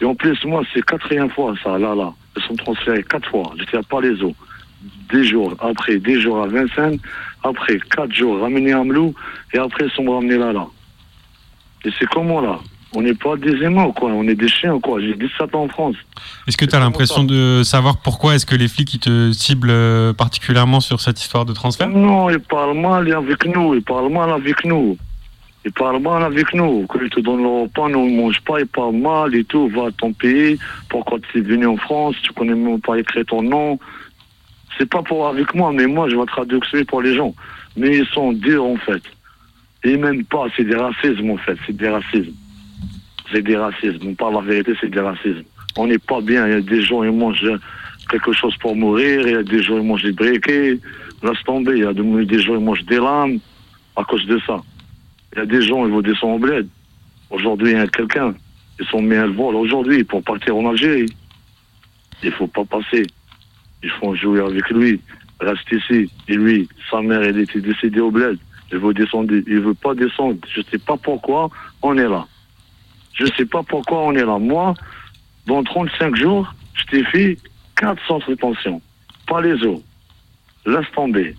[0.00, 2.12] Et en plus, moi, c'est quatrième fois, ça, là, là.
[2.42, 3.52] Ils sont transférés quatre fois.
[3.88, 4.34] Pas les eaux.
[5.12, 6.98] Des jours, après, des jours à Vincennes,
[7.42, 9.14] après, quatre jours ramenés à Mlou,
[9.52, 10.66] et après, ils sont ramenés là, là.
[11.84, 12.58] Et c'est comment, là
[12.94, 14.10] On n'est pas des aimants, quoi.
[14.10, 15.00] On est des chiens, quoi.
[15.00, 15.96] J'ai 17 ans en France.
[16.46, 19.70] Est-ce que tu as l'impression de savoir pourquoi est-ce que les flics ils te ciblent
[19.70, 21.88] euh, particulièrement sur cette histoire de transfert?
[21.88, 23.74] Non, ils parlent mal avec nous.
[23.74, 24.96] Ils parlent mal avec nous.
[25.64, 26.86] Ils parlent mal avec nous.
[26.86, 29.68] Quand ils te donnent leur pain, nous ne mange pas, ils parlent mal et tout.
[29.68, 30.58] Va à ton pays.
[30.88, 32.16] Pourquoi tu es venu en France?
[32.22, 33.78] Tu connais même pas écrit ton nom.
[34.78, 37.34] C'est pas pour avec moi, mais moi, je vais traduire pour les gens.
[37.76, 39.02] Mais ils sont durs, en fait.
[39.84, 41.58] Et même pas, c'est des racismes, en fait.
[41.66, 42.32] C'est des racismes.
[43.30, 44.08] C'est des racismes.
[44.08, 45.44] On parle la vérité, c'est des racismes.
[45.76, 46.46] On n'est pas bien.
[46.46, 47.58] Il y a des gens, ils mangent
[48.10, 49.20] quelque chose pour mourir.
[49.26, 50.78] Il y a des gens, ils mangent des briquets.
[51.22, 51.72] Laisse tomber.
[51.72, 53.38] Il y a des gens, ils mangent des lames
[53.96, 54.60] à cause de ça.
[55.32, 56.68] Il y a des gens, ils vont descendre au bled.
[57.30, 58.34] Aujourd'hui, il y a quelqu'un.
[58.78, 61.12] Ils sont mis à le vol aujourd'hui pour partir en Algérie.
[62.22, 63.06] Il faut pas passer.
[63.82, 65.00] Ils font jouer avec lui.
[65.40, 66.10] Reste ici.
[66.28, 68.38] Et lui, sa mère, elle était décédée au bled.
[68.72, 69.32] Il veut descendre.
[69.34, 70.38] Il veut pas descendre.
[70.52, 71.50] Je sais pas pourquoi
[71.82, 72.26] on est là.
[73.14, 74.38] Je sais pas pourquoi on est là.
[74.38, 74.74] Moi,
[75.46, 77.38] dans 35 jours, je t'ai fait
[77.76, 78.80] 400 rétentions.
[79.26, 79.84] Pas les autres.
[80.66, 81.34] Laisse tomber.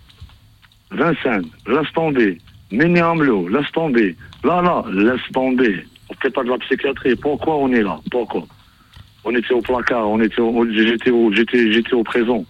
[0.91, 2.37] Vincennes, laisse tomber.
[2.71, 4.15] Ménéamlo, laisse tomber.
[4.43, 5.85] Là, là, laisse tomber.
[6.09, 7.15] On fait pas de la psychiatrie.
[7.15, 7.99] Pourquoi on est là?
[8.09, 8.43] Pourquoi?
[9.23, 12.43] On était au placard, on était j'étais au, j'étais, j'étais au présent.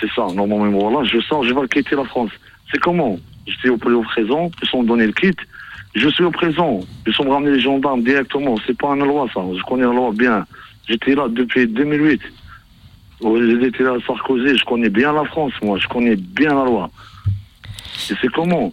[0.00, 0.90] C'est ça, normalement.
[0.90, 2.30] Là, je sors, je vais quitter la France.
[2.70, 3.18] C'est comment?
[3.46, 5.36] J'étais au, au présent, ils sont donné le kit.
[5.94, 6.80] Je suis au présent.
[7.06, 8.56] Ils sont ramenés les gendarmes directement.
[8.66, 9.40] C'est pas une loi, ça.
[9.56, 10.46] Je connais la loi bien.
[10.88, 12.20] J'étais là depuis 2008.
[13.60, 14.58] J'étais là à Sarkozy.
[14.58, 15.78] Je connais bien la France, moi.
[15.78, 16.90] Je connais bien la loi.
[18.10, 18.72] Et c'est comment?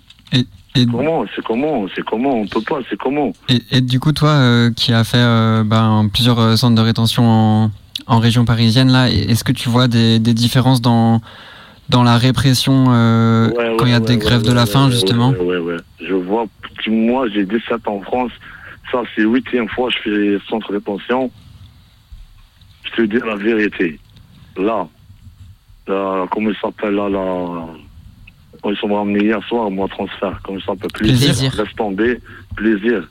[0.73, 4.71] Comment C'est comment C'est comment On peut pas, c'est comment et, du coup, toi, euh,
[4.71, 7.71] qui as fait euh, ben, plusieurs euh, centres de rétention
[8.07, 11.21] en, région parisienne, là, est-ce que tu vois des, différences dans,
[11.89, 15.33] dans la répression quand il y a des grèves de la faim, justement
[15.99, 16.45] Je vois,
[16.87, 18.31] moi, j'ai 17 ans en France.
[18.91, 21.31] Ça, c'est huitième fois que je fais centre de rétention.
[22.83, 23.99] Je te dis la vérité.
[24.57, 24.87] Là,
[25.87, 27.67] là comment il s'appelle, là, là
[28.71, 30.39] ils sont ramenés hier soir, moi, transfert.
[30.43, 31.53] Comme ça, un peu plaisir.
[31.55, 32.19] Laisse tomber.
[32.55, 33.07] Plaisir.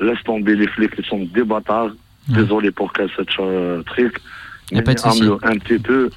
[0.00, 1.90] Laisse tomber les flics, ils sont des bâtards.
[2.28, 4.18] Désolé pour qu'elle cette euh, truc.
[4.72, 5.24] Mais pas de souci.
[5.42, 6.10] un petit peu.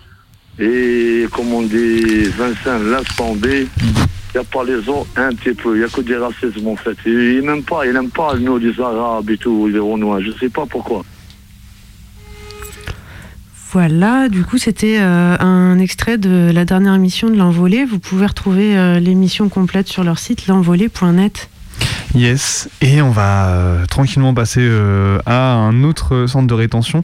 [0.58, 3.68] Et comme on dit, Vincent, laisse tomber.
[3.80, 3.94] Il mhm.
[4.34, 5.76] n'y a pas les autres, un petit peu.
[5.76, 6.98] Il n'y a que des racismes, en fait.
[7.06, 10.22] Il n'aime pas, il n'aime pas, nous, les Arabes et tout, les Renois.
[10.22, 11.04] Je ne sais pas pourquoi.
[13.72, 17.84] Voilà, du coup, c'était euh, un extrait de la dernière émission de l'Envolée.
[17.84, 21.50] Vous pouvez retrouver euh, l'émission complète sur leur site l'envolée.net.
[22.16, 27.02] Yes, et on va euh, tranquillement passer euh, à un autre centre de rétention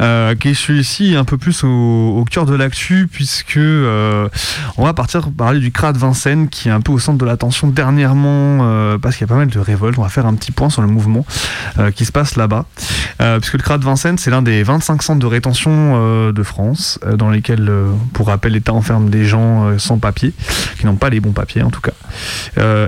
[0.00, 5.30] euh, qui est celui-ci un peu plus au, cœur de l'actu puisque on va partir
[5.30, 9.16] parler du CRA de Vincennes qui est un peu au centre de l'attention dernièrement parce
[9.16, 9.98] qu'il y a pas mal de révoltes.
[9.98, 11.26] On va faire un petit point sur le mouvement
[11.94, 12.64] qui se passe là-bas
[13.40, 17.28] puisque le CRA de Vincennes c'est l'un des 25 centres de rétention de France dans
[17.30, 17.70] lesquels,
[18.12, 20.32] pour rappel, l'État enferme des gens sans papier,
[20.78, 21.92] qui n'ont pas les bons papiers en tout cas.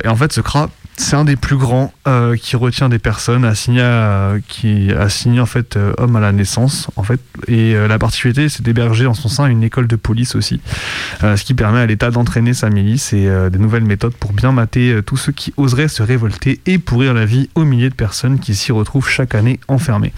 [0.04, 3.44] et en fait ce CRA c'est un des plus grands euh, qui retient des personnes
[3.44, 7.20] assignées à, qui assigné en fait euh, homme à la naissance en fait.
[7.48, 10.60] Et euh, la particularité c'est d'héberger en son sein une école de police aussi.
[11.20, 15.00] Ce qui permet à l'État d'entraîner sa milice et des nouvelles méthodes pour bien mater
[15.06, 18.54] tous ceux qui oseraient se révolter et pourrir la vie aux milliers de personnes qui
[18.54, 20.12] s'y retrouvent chaque année enfermées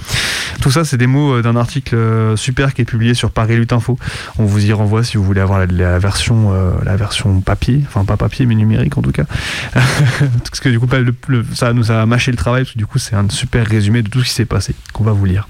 [0.61, 1.97] tout ça c'est des mots d'un article
[2.37, 3.99] super qui est publié sur Paris Lutte Info.
[4.39, 6.53] On vous y renvoie si vous voulez avoir la, version
[6.85, 7.83] la version papier.
[7.87, 9.25] Enfin pas papier mais numérique en tout cas.
[10.67, 10.89] Du coup,
[11.55, 14.25] ça nous a mâché le travail, du coup, c'est un super résumé de tout ce
[14.25, 15.49] qui s'est passé qu'on va vous lire.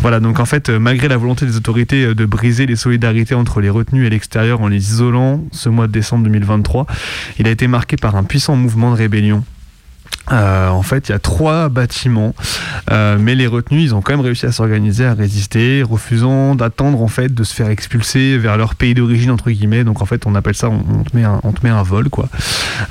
[0.00, 3.34] Voilà, donc en fait, euh, malgré la volonté des autorités euh, de briser les solidarités
[3.34, 6.86] entre les retenus et l'extérieur en les isolant ce mois de décembre 2023,
[7.38, 9.44] il a été marqué par un puissant mouvement de rébellion
[10.32, 12.34] Euh, en fait, il y a trois bâtiments,
[12.90, 17.00] euh, mais les retenus, ils ont quand même réussi à s'organiser, à résister, refusant d'attendre
[17.00, 19.84] en fait de se faire expulser vers leur pays d'origine entre guillemets.
[19.84, 22.10] Donc en fait, on appelle ça, on, te met un, on te met un vol
[22.10, 22.28] quoi,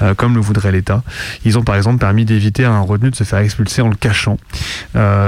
[0.01, 1.03] euh, comme le voudrait l'État.
[1.45, 3.95] Ils ont par exemple permis d'éviter à un retenu de se faire expulser en le
[3.95, 4.37] cachant.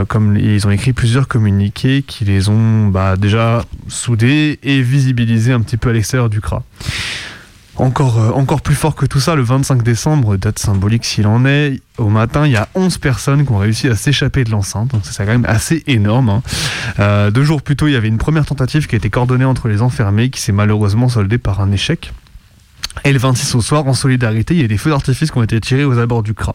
[0.07, 5.61] comme ils ont écrit plusieurs communiqués qui les ont bah, déjà soudés et visibilisés un
[5.61, 6.63] petit peu à l'extérieur du CRA.
[7.79, 11.45] Encore, euh, encore plus fort que tout ça, le 25 décembre, date symbolique s'il en
[11.45, 14.91] est, au matin, il y a 11 personnes qui ont réussi à s'échapper de l'enceinte,
[14.91, 16.29] donc c'est quand même assez énorme.
[16.29, 16.43] Hein.
[16.99, 19.45] Euh, deux jours plus tôt, il y avait une première tentative qui a été coordonnée
[19.45, 22.11] entre les enfermés, qui s'est malheureusement soldée par un échec.
[23.03, 25.43] Et le 26 au soir, en solidarité, il y a des feux d'artifice qui ont
[25.43, 26.53] été tirés aux abords du CRA.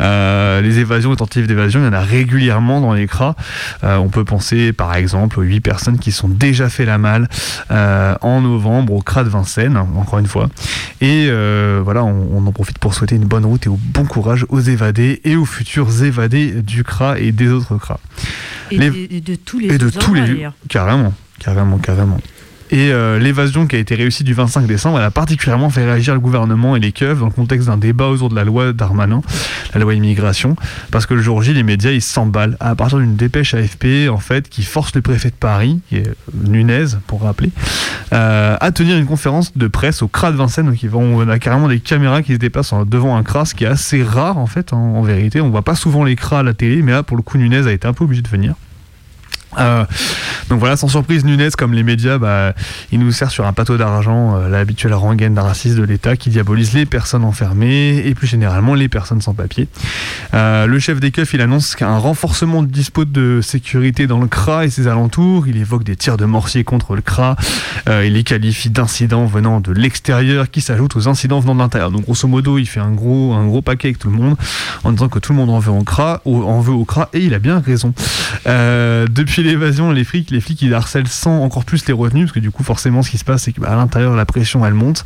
[0.00, 3.36] Euh, les évasions et tentatives d'évasion, il y en a régulièrement dans les CRA.
[3.84, 7.28] Euh, on peut penser par exemple aux 8 personnes qui sont déjà fait la malle
[7.70, 10.48] euh, en novembre au CRA de Vincennes, encore une fois.
[11.00, 11.30] Et
[11.82, 15.20] voilà, on, en profite pour souhaiter une bonne route et au bon courage aux évadés
[15.24, 17.98] et aux futurs évadés du CRA et des autres CRA.
[18.70, 22.18] Et, de, tous les et de tous les carrément, carrément, carrément.
[22.70, 26.14] Et euh, l'évasion qui a été réussie du 25 décembre, elle a particulièrement fait réagir
[26.14, 29.22] le gouvernement et les keufs dans le contexte d'un débat autour de la loi Darmanin,
[29.72, 30.56] la loi immigration,
[30.90, 34.18] parce que le jour J, les médias, ils s'emballent à partir d'une dépêche AFP, en
[34.18, 37.50] fait, qui force le préfet de Paris, qui est Nunez, pour rappeler,
[38.12, 40.66] euh, à tenir une conférence de presse au CRA de Vincennes.
[40.66, 43.68] Donc, on a carrément des caméras qui se dépassent devant un CRA, ce qui est
[43.68, 45.40] assez rare, en fait, en, vérité.
[45.40, 47.68] On voit pas souvent les CRA à la télé, mais là, pour le coup, Nunez
[47.68, 48.54] a été un peu obligé de venir.
[49.58, 49.84] Euh,
[50.48, 52.54] donc voilà, sans surprise, Nunez, comme les médias, bah,
[52.92, 56.30] il nous sert sur un plateau d'argent euh, l'habituelle rengaine d'un raciste de l'État qui
[56.30, 59.68] diabolise les personnes enfermées et plus généralement les personnes sans papier.
[60.34, 64.26] Euh, le chef des keufs, il annonce qu'un renforcement de dispo de sécurité dans le
[64.26, 65.48] CRA et ses alentours.
[65.48, 67.36] Il évoque des tirs de mortier contre le CRA.
[67.86, 71.90] il les qualifie d'incidents venant de l'extérieur qui s'ajoutent aux incidents venant de l'intérieur.
[71.90, 74.36] Donc grosso modo, il fait un gros, un gros paquet avec tout le monde
[74.84, 77.20] en disant que tout le monde en veut au CRA, en veut au CRA et
[77.20, 77.92] il a bien raison.
[78.44, 82.40] depuis l'évasion, les flics, les flics, ils harcèlent sans encore plus les retenus, parce que
[82.40, 85.04] du coup, forcément, ce qui se passe, c'est qu'à bah, l'intérieur, la pression, elle monte.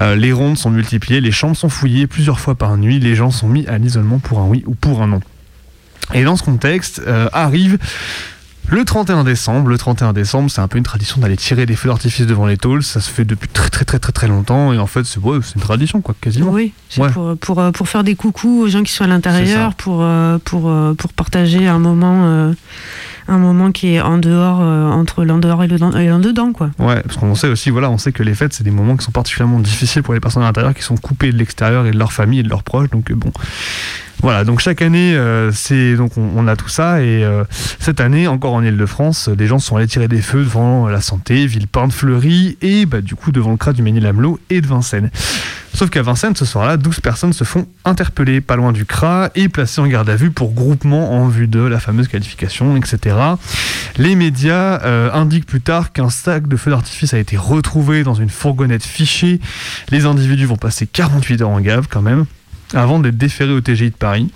[0.00, 3.30] Euh, les rondes sont multipliées, les chambres sont fouillées plusieurs fois par nuit, les gens
[3.30, 5.20] sont mis à l'isolement pour un oui ou pour un non.
[6.14, 7.78] Et dans ce contexte, euh, arrive
[8.68, 11.88] le 31 décembre, le 31 décembre, c'est un peu une tradition d'aller tirer des feux
[11.88, 12.82] d'artifice devant les tôles.
[12.82, 15.60] Ça se fait depuis très très très très très longtemps et en fait c'est une
[15.60, 16.50] tradition quoi, quasiment.
[16.50, 16.72] Oui,
[17.12, 20.04] pour, pour, euh, pour, faire des coucous aux gens qui sont à l'intérieur, pour,
[20.44, 22.52] pour, pour partager un moment
[23.28, 26.70] un moment qui est en dehors, euh, entre l'en dehors et l'en dedans, quoi.
[26.78, 29.04] Ouais, parce qu'on sait aussi, voilà, on sait que les fêtes, c'est des moments qui
[29.04, 31.98] sont particulièrement difficiles pour les personnes à l'intérieur, qui sont coupées de l'extérieur et de
[31.98, 33.32] leur famille et de leurs proches, donc euh, bon.
[34.22, 37.24] Voilà, donc chaque année, euh, c'est donc on, a tout ça et
[37.78, 41.46] cette année, encore en Ile-de-France, des gens sont allés tirer des feux devant la Santé,
[41.46, 45.10] Villepinte, Fleury et bah, du coup devant le CRA du Ménil-Amelot et de Vincennes.
[45.76, 49.50] Sauf qu'à Vincennes, ce soir-là, 12 personnes se font interpeller pas loin du CRA et
[49.50, 53.14] placées en garde à vue pour groupement en vue de la fameuse qualification, etc.
[53.98, 58.14] Les médias euh, indiquent plus tard qu'un sac de feu d'artifice a été retrouvé dans
[58.14, 59.38] une fourgonnette fichée.
[59.90, 62.24] Les individus vont passer 48 heures en gave quand même,
[62.74, 64.30] avant d'être déférés au TGI de Paris.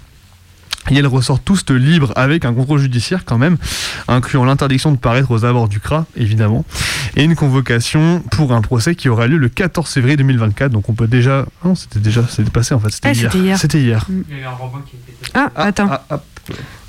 [0.91, 3.59] Et elles ressortent tous de libres avec un contrôle judiciaire quand même,
[4.09, 6.65] incluant l'interdiction de paraître aux abords du CRA, évidemment,
[7.17, 10.73] et une convocation pour un procès qui aura lieu le 14 février 2024.
[10.73, 11.45] Donc on peut déjà...
[11.65, 12.27] Non, c'était déjà...
[12.29, 13.59] C'était passé en fait, c'était ah, hier.
[13.59, 14.07] C'était hier.
[14.09, 14.23] Mm.
[15.35, 15.91] Ah, attends.
[15.91, 16.23] Ah,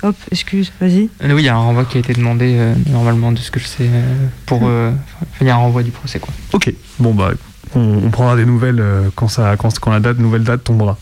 [0.02, 0.16] hop.
[0.30, 1.10] excuse, vas-y.
[1.22, 3.50] Euh, oui, il y a un renvoi qui a été demandé, euh, normalement, de ce
[3.50, 4.98] que je sais, euh, pour mm.
[5.34, 6.18] finir un renvoi du procès.
[6.18, 6.32] Quoi.
[6.54, 7.32] Ok, bon bah,
[7.74, 8.82] on, prendra des nouvelles
[9.14, 10.98] quand, ça, quand, la date, nouvelle date tombera.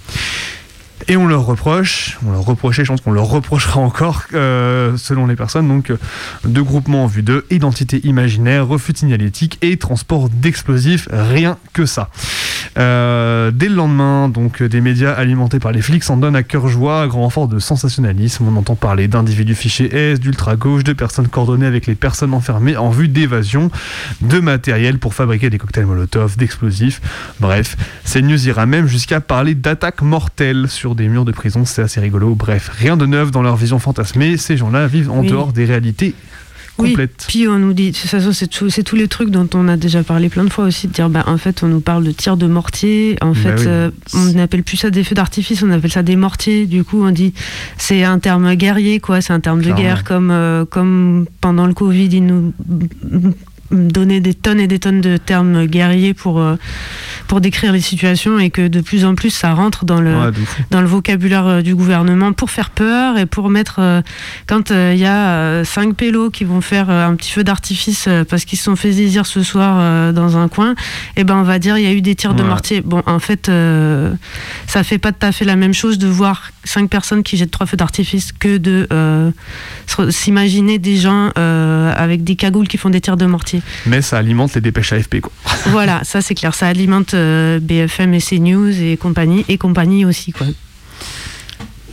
[1.09, 5.26] Et on leur reproche, on leur reprochait, je pense qu'on leur reprochera encore, euh, selon
[5.26, 5.98] les personnes, donc euh,
[6.44, 12.11] de groupement en vue de identité imaginaire, refus signalétique et transport d'explosifs, rien que ça.
[12.79, 16.68] Euh, dès le lendemain, donc des médias alimentés par les flics s'en donnent à cœur
[16.68, 18.46] joie, à grand renfort de sensationnalisme.
[18.49, 22.90] On entend parler d'individus fichés S, d'ultra-gauche, de personnes coordonnées avec les personnes enfermées en
[22.90, 23.70] vue d'évasion,
[24.20, 27.01] de matériel pour fabriquer des cocktails Molotov, d'explosifs.
[27.40, 27.77] Bref,
[28.11, 32.35] CNews ira même jusqu'à parler d'attaques mortelles sur des murs de prison, c'est assez rigolo.
[32.35, 36.14] Bref, rien de neuf dans leur vision fantasmée, ces gens-là vivent en dehors des réalités
[36.80, 36.96] Oui,
[37.28, 38.48] puis on nous dit, c'est
[38.84, 41.24] tous les trucs dont on a déjà parlé plein de fois aussi, de dire, bah,
[41.26, 44.62] en fait, on nous parle de tirs de mortier, en bah fait, euh, on n'appelle
[44.62, 47.34] plus ça des feux d'artifice, on appelle ça des mortiers, du coup, on dit,
[47.76, 51.74] c'est un terme guerrier, quoi, c'est un terme de guerre, comme, euh, comme pendant le
[51.74, 52.52] Covid, ils nous
[53.70, 56.56] donner des tonnes et des tonnes de termes guerriers pour, euh,
[57.28, 60.33] pour décrire les situations et que de plus en plus ça rentre dans le,
[60.70, 63.76] dans le vocabulaire euh, du gouvernement pour faire peur et pour mettre.
[63.78, 64.02] Euh,
[64.46, 68.59] quand il y a cinq pélos qui vont faire un petit feu d'artifice parce qu'ils
[68.59, 71.78] se sont fait saisir ce soir dans un coin, et eh ben on va dire
[71.78, 72.80] il y a eu des tirs de mortier.
[72.80, 73.50] Bon, en fait,
[74.66, 77.51] ça fait pas tout à fait la même chose de voir cinq personnes qui jettent
[77.51, 79.31] trois feux d'artifice que de euh,
[80.11, 83.62] s'imaginer des gens euh, avec des cagoules qui font des tirs de mortier.
[83.87, 85.33] Mais ça alimente les dépêches AFP, quoi.
[85.66, 86.55] voilà, ça c'est clair.
[86.55, 90.46] Ça alimente BFM et CNews et compagnie, et compagnie aussi, quoi.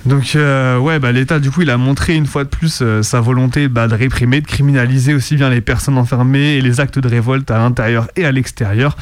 [0.08, 3.04] Donc euh, ouais, bah, l'État du coup il a montré une fois de plus euh,
[3.04, 6.98] sa volonté bah, de réprimer, de criminaliser aussi bien les personnes enfermées et les actes
[6.98, 8.96] de révolte à l'intérieur et à l'extérieur.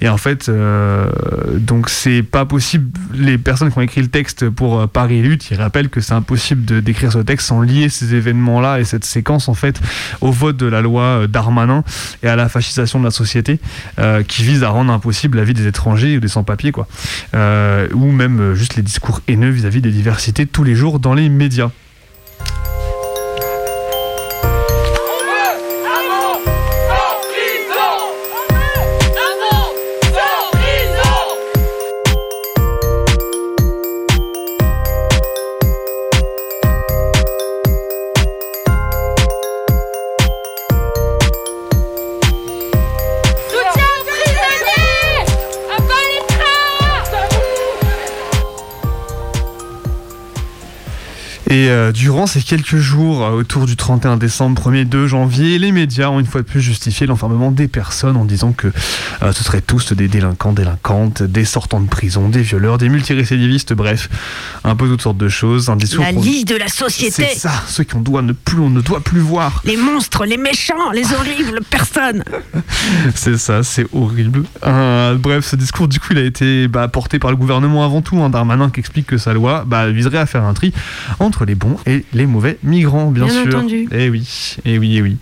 [0.00, 1.10] Et en fait, euh,
[1.54, 2.90] donc c'est pas possible.
[3.14, 6.64] Les personnes qui ont écrit le texte pour Paris Lutte, ils rappellent que c'est impossible
[6.64, 9.80] de d'écrire ce texte sans lier ces événements-là et cette séquence en fait
[10.20, 11.84] au vote de la loi Darmanin
[12.24, 13.60] et à la fascisation de la société
[14.26, 16.88] qui vise à rendre impossible la vie des étrangers ou des sans-papiers quoi,
[17.34, 21.14] ou même juste les discours haineux vis à -vis des diversités tous les jours dans
[21.14, 21.70] les médias.
[51.50, 55.72] Et euh, durant ces quelques jours, euh, autour du 31 décembre, 1er 2 janvier, les
[55.72, 58.68] médias ont une fois de plus justifié l'enfermement des personnes en disant que
[59.22, 63.72] euh, ce seraient tous des délinquants, délinquantes, des sortants de prison, des violeurs, des multirécidivistes,
[63.72, 64.10] bref,
[64.62, 65.70] un peu toutes sortes de choses.
[65.70, 67.24] Un discours la liste de la société.
[67.30, 69.62] C'est ça, ceux qu'on doit ne plus, on ne doit plus voir.
[69.64, 72.24] Les monstres, les méchants, les horribles personnes.
[73.14, 74.42] c'est ça, c'est horrible.
[74.62, 78.18] bref, ce discours, du coup, il a été bah, porté par le gouvernement avant tout.
[78.18, 80.74] un Darmanin qui explique que sa loi bah, viserait à faire un tri
[81.20, 83.46] entre les bons et les mauvais migrants, bien, sûr.
[83.46, 83.88] Entendu.
[83.92, 85.16] Et eh oui, et eh oui, et eh oui.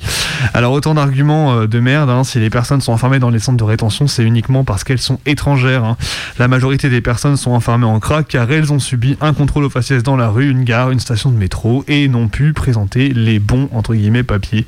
[0.54, 2.10] Alors autant d'arguments euh, de merde.
[2.10, 4.98] Hein, si les personnes sont enfermées dans les centres de rétention, c'est uniquement parce qu'elles
[4.98, 5.84] sont étrangères.
[5.84, 5.96] Hein.
[6.38, 9.70] La majorité des personnes sont enfermées en crack car elles ont subi un contrôle au
[9.70, 13.38] faciès dans la rue, une gare, une station de métro et n'ont pu présenter les
[13.38, 14.66] bons entre guillemets papiers.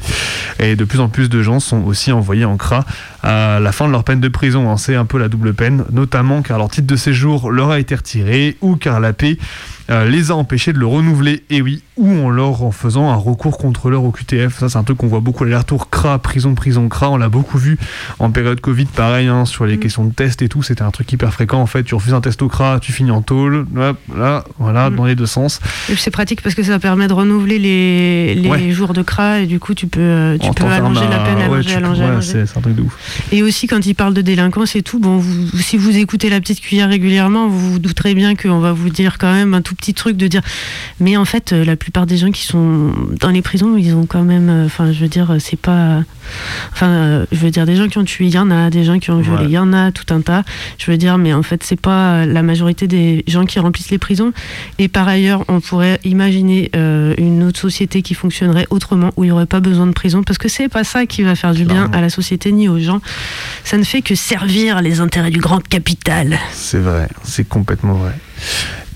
[0.60, 2.84] Et de plus en plus de gens sont aussi envoyés en CRA
[3.22, 4.70] à la fin de leur peine de prison.
[4.70, 4.76] Hein.
[4.76, 7.94] C'est un peu la double peine, notamment car leur titre de séjour leur a été
[7.94, 9.38] retiré ou car la paix
[9.88, 13.58] les a empêchés de le renouveler, et oui, ou en leur en faisant un recours
[13.58, 14.58] contre leur au QTF.
[14.58, 17.10] Ça, c'est un truc qu'on voit beaucoup, l'aller-retour CRA, prison, prison, CRA.
[17.10, 17.78] On l'a beaucoup vu
[18.18, 19.80] en période Covid, pareil, hein, sur les mm.
[19.80, 20.62] questions de tests et tout.
[20.62, 21.60] C'était un truc hyper fréquent.
[21.60, 24.96] En fait, tu refuses un test au CRA, tu finis en tôle, là, voilà, mm.
[24.96, 25.60] dans les deux sens.
[25.96, 29.58] C'est pratique parce que ça permet de renouveler les, les jours de CRA et du
[29.58, 32.44] coup, tu peux, euh, tu peux allonger la peine, allonger, allonger, allonger.
[32.46, 33.22] C'est un truc de ouf.
[33.32, 35.22] Et aussi, quand il parle de délinquance et tout, bon,
[35.56, 39.18] si vous écoutez la petite cuillère régulièrement, vous vous douterez bien qu'on va vous dire
[39.18, 40.42] quand même un tout petit truc de dire
[41.00, 44.06] mais en fait euh, la plupart des gens qui sont dans les prisons ils ont
[44.06, 46.02] quand même euh, enfin je veux dire c'est pas
[46.72, 48.84] enfin euh, je veux dire des gens qui ont tué il y en a des
[48.84, 50.42] gens qui ont violé il y en a tout un tas.
[50.78, 53.98] Je veux dire mais en fait c'est pas la majorité des gens qui remplissent les
[53.98, 54.32] prisons.
[54.78, 59.32] Et par ailleurs on pourrait imaginer une autre société qui fonctionnerait autrement où il n'y
[59.32, 61.90] aurait pas besoin de prison parce que c'est pas ça qui va faire du bien
[61.92, 63.00] à la société ni aux gens.
[63.64, 66.38] Ça ne fait que servir les intérêts du grand capital.
[66.52, 68.14] C'est vrai c'est complètement vrai.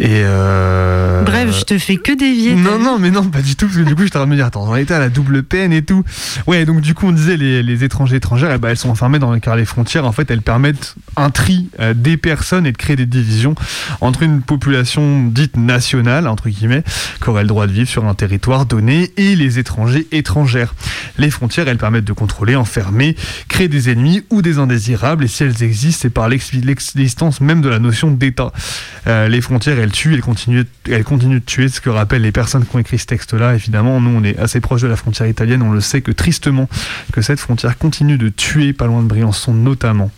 [0.01, 1.23] Et euh...
[1.23, 2.55] Bref, je te fais que dévier.
[2.55, 4.47] Non, non, mais non, pas du tout, parce que du coup, je de me dire,
[4.47, 6.03] attends, on était à la double peine et tout.
[6.47, 9.64] Ouais, donc du coup, on les, étrangers étrangères, eh ben, elles sont enfermées car les
[9.64, 13.54] frontières, en fait, elles permettent un tri euh, des personnes et de créer des divisions
[14.00, 16.82] entre une population dite nationale, entre guillemets,
[17.22, 20.74] qui aurait le droit de vivre sur un territoire donné, et les étrangers étrangères.
[21.18, 23.16] Les frontières, elles permettent de contrôler, enfermer,
[23.48, 27.68] créer des ennemis ou des indésirables, et si elles existent, c'est par l'existence même de
[27.68, 28.52] la notion d'État.
[29.06, 32.32] Euh, les frontières, elles tuent, elles continuent, elles continuent de tuer, ce que rappellent les
[32.32, 33.54] personnes qui ont écrit ce texte-là.
[33.54, 36.68] Évidemment, nous, on est assez proche de la frontière italienne, on le sait que tristement,
[37.12, 40.11] que cette frontière continue de tuer, pas loin de Briançon notamment.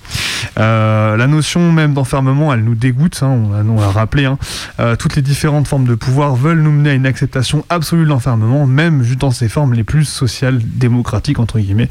[0.58, 4.24] Euh, la notion même d'enfermement, elle nous dégoûte, hein, on l'a rappelé.
[4.24, 4.38] Hein.
[4.80, 8.08] Euh, toutes les différentes formes de pouvoir veulent nous mener à une acceptation absolue de
[8.08, 11.88] l'enfermement, même dans ses formes les plus sociales, démocratiques, entre guillemets.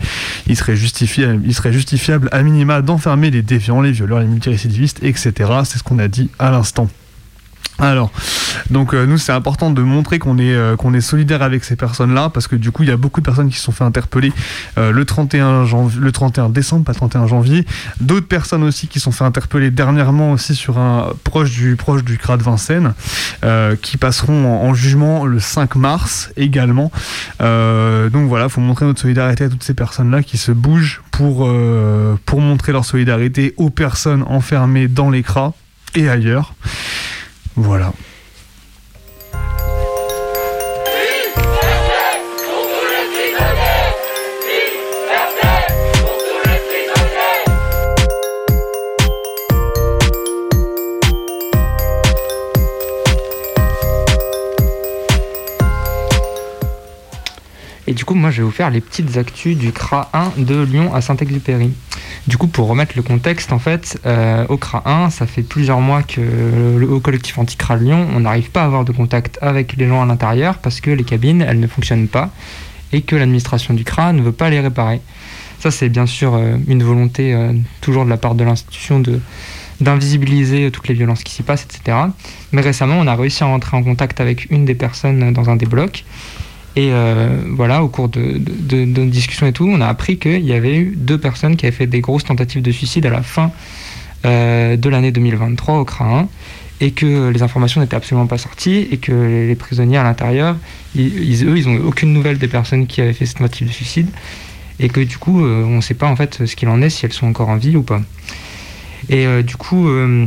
[0.48, 5.34] Il serait, il serait justifiable à minima d'enfermer les déviants, les violeurs, les multirécidivistes, etc.
[5.66, 6.88] C'est ce qu'on a dit à l'instant.
[7.80, 8.12] Alors,
[8.70, 11.76] donc euh, nous c'est important de montrer qu'on est euh, qu'on est solidaire avec ces
[11.76, 13.84] personnes-là parce que du coup il y a beaucoup de personnes qui se sont fait
[13.84, 14.32] interpeller
[14.78, 17.66] euh, le 31 janvier, le 31 décembre, pas le 31 janvier.
[18.00, 22.02] D'autres personnes aussi qui se sont fait interpeller dernièrement aussi sur un proche du proche
[22.22, 22.94] CRA de Vincennes
[23.82, 26.92] qui passeront en, jugement le 5 mars également.
[27.40, 31.50] donc voilà, faut montrer notre solidarité à toutes ces personnes-là qui se bougent pour
[32.26, 35.54] pour montrer leur solidarité aux personnes enfermées dans les CRA
[35.96, 36.54] et ailleurs.
[37.56, 37.94] Voilà.
[57.94, 60.94] Du coup, moi, je vais vous faire les petites actus du CRA 1 de Lyon
[60.94, 61.72] à Saint-Exupéry.
[62.28, 65.82] Du coup, pour remettre le contexte, en fait, euh, au CRA 1, ça fait plusieurs
[65.82, 69.76] mois que le Haut Collectif Anti-CRA Lyon, on n'arrive pas à avoir de contact avec
[69.76, 72.30] les gens à l'intérieur parce que les cabines, elles ne fonctionnent pas
[72.94, 75.02] et que l'administration du CRA ne veut pas les réparer.
[75.60, 79.02] Ça, c'est bien sûr euh, une volonté euh, toujours de la part de l'institution
[79.82, 81.98] d'invisibiliser toutes les violences qui s'y passent, etc.
[82.52, 85.56] Mais récemment, on a réussi à rentrer en contact avec une des personnes dans un
[85.56, 86.06] des blocs.
[86.76, 90.44] Et euh, voilà, au cours de, de, de, discussions et tout, on a appris qu'il
[90.44, 93.22] y avait eu deux personnes qui avaient fait des grosses tentatives de suicide à la
[93.22, 93.52] fin
[94.24, 96.28] de l'année 2023 au 1
[96.80, 100.56] et que les informations n'étaient absolument pas sorties et que les prisonniers à l'intérieur,
[100.96, 104.08] ils, eux, ils n'ont aucune nouvelle des personnes qui avaient fait cette tentative de suicide
[104.80, 106.90] et que du coup, euh, on ne sait pas en fait ce qu'il en est,
[106.90, 108.02] si elles sont encore en vie ou pas.
[109.10, 110.26] Et euh, du coup, euh,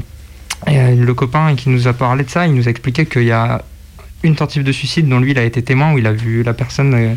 [0.67, 3.65] le copain qui nous a parlé de ça, il nous a expliqué qu'il y a
[4.27, 6.55] une tentative de suicide dont lui, il a été témoin, où il a vu la
[6.55, 7.17] personne,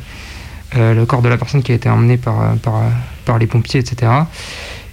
[0.76, 2.82] le corps de la personne qui a été emmené par, par,
[3.26, 4.12] par les pompiers, etc.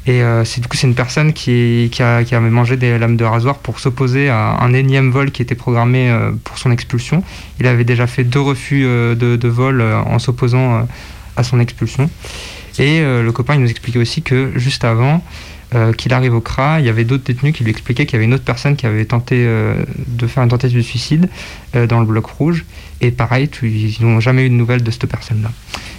[0.06, 3.16] Et c'est du coup c'est une personne qui, qui, a, qui, a, mangé des lames
[3.16, 7.22] de rasoir pour s'opposer à un énième vol qui était programmé pour son expulsion.
[7.60, 10.86] Il avait déjà fait deux refus de, de vol en s'opposant
[11.36, 12.08] à son expulsion.
[12.78, 15.22] Et euh, le copain il nous expliquait aussi que juste avant
[15.74, 18.16] euh, qu'il arrive au CRA, il y avait d'autres détenus qui lui expliquaient qu'il y
[18.16, 19.74] avait une autre personne qui avait tenté euh,
[20.06, 21.28] de faire une tentative de suicide
[21.74, 22.64] dans le bloc rouge.
[23.00, 25.50] Et pareil, ils n'ont jamais eu de nouvelles de cette personne-là.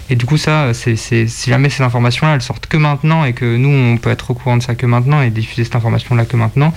[0.09, 3.57] Et du coup, ça, c'est, si jamais ces informations-là, elles sortent que maintenant et que
[3.57, 6.37] nous, on peut être au courant de ça que maintenant et diffuser cette information-là que
[6.37, 6.73] maintenant,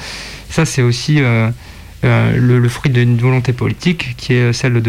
[0.50, 1.22] ça, c'est aussi
[2.02, 4.80] euh, le, fruit d'une volonté politique qui est celle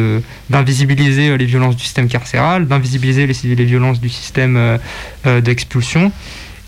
[0.50, 6.14] d'invisibiliser euh, les violences du système carcéral, d'invisibiliser les, violences du système euh, d'expulsion.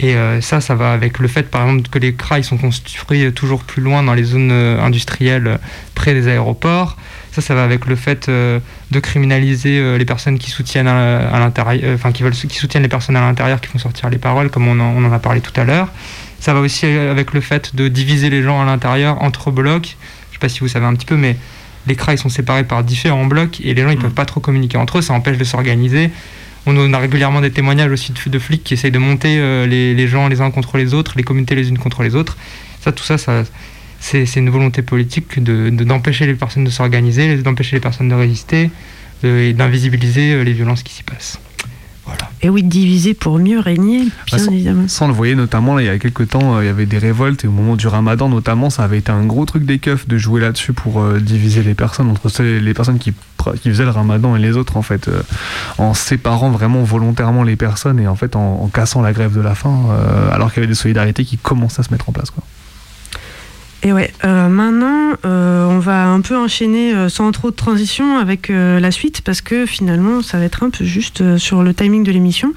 [0.03, 3.63] Et ça, ça va avec le fait, par exemple, que les CRA sont construits toujours
[3.63, 5.59] plus loin dans les zones industrielles
[5.95, 6.97] près des aéroports.
[7.31, 12.11] Ça, ça va avec le fait de criminaliser les personnes qui soutiennent à, l'intérieur, enfin
[12.11, 14.77] qui veulent, qui soutiennent les personnes à l'intérieur, qui font sortir les paroles, comme on
[14.77, 15.87] en, on en a parlé tout à l'heure.
[16.41, 19.95] Ça va aussi avec le fait de diviser les gens à l'intérieur entre blocs
[20.43, 21.37] pas si vous savez un petit peu, mais
[21.87, 24.41] les CRA ils sont séparés par différents blocs et les gens ils peuvent pas trop
[24.41, 26.11] communiquer entre eux, ça empêche de s'organiser.
[26.65, 30.29] On a régulièrement des témoignages aussi de, flics qui essayent de monter euh, les, gens
[30.29, 32.37] les uns contre les autres, les communautés les unes contre les autres.
[32.81, 33.17] Ça, tout ça,
[33.99, 38.69] c'est une volonté politique d'empêcher de, les personnes de s'organiser, d'empêcher les personnes de résister
[39.23, 41.39] et d'invisibiliser euh, les violences qui s'y passent.
[42.41, 44.87] Et oui, diviser pour mieux régner, bien sans, évidemment.
[44.89, 47.45] Sans le voyer, notamment, il y a quelques temps, euh, il y avait des révoltes,
[47.45, 50.17] et au moment du ramadan, notamment, ça avait été un gros truc des keufs de
[50.17, 53.13] jouer là-dessus pour euh, diviser les personnes, entre les personnes qui,
[53.61, 55.21] qui faisaient le ramadan et les autres, en fait, euh,
[55.77, 59.55] en séparant vraiment volontairement les personnes et en fait en, cassant la grève de la
[59.55, 59.85] faim,
[60.31, 62.29] alors qu'il y avait des solidarités qui commençaient à se mettre en place.
[62.29, 62.43] Quoi.
[63.85, 68.17] Et ouais, euh, maintenant, euh, on va un peu enchaîner euh, sans trop de transition
[68.17, 72.03] avec la suite parce que finalement, ça va être un peu juste sur le timing
[72.03, 72.53] de l'émission.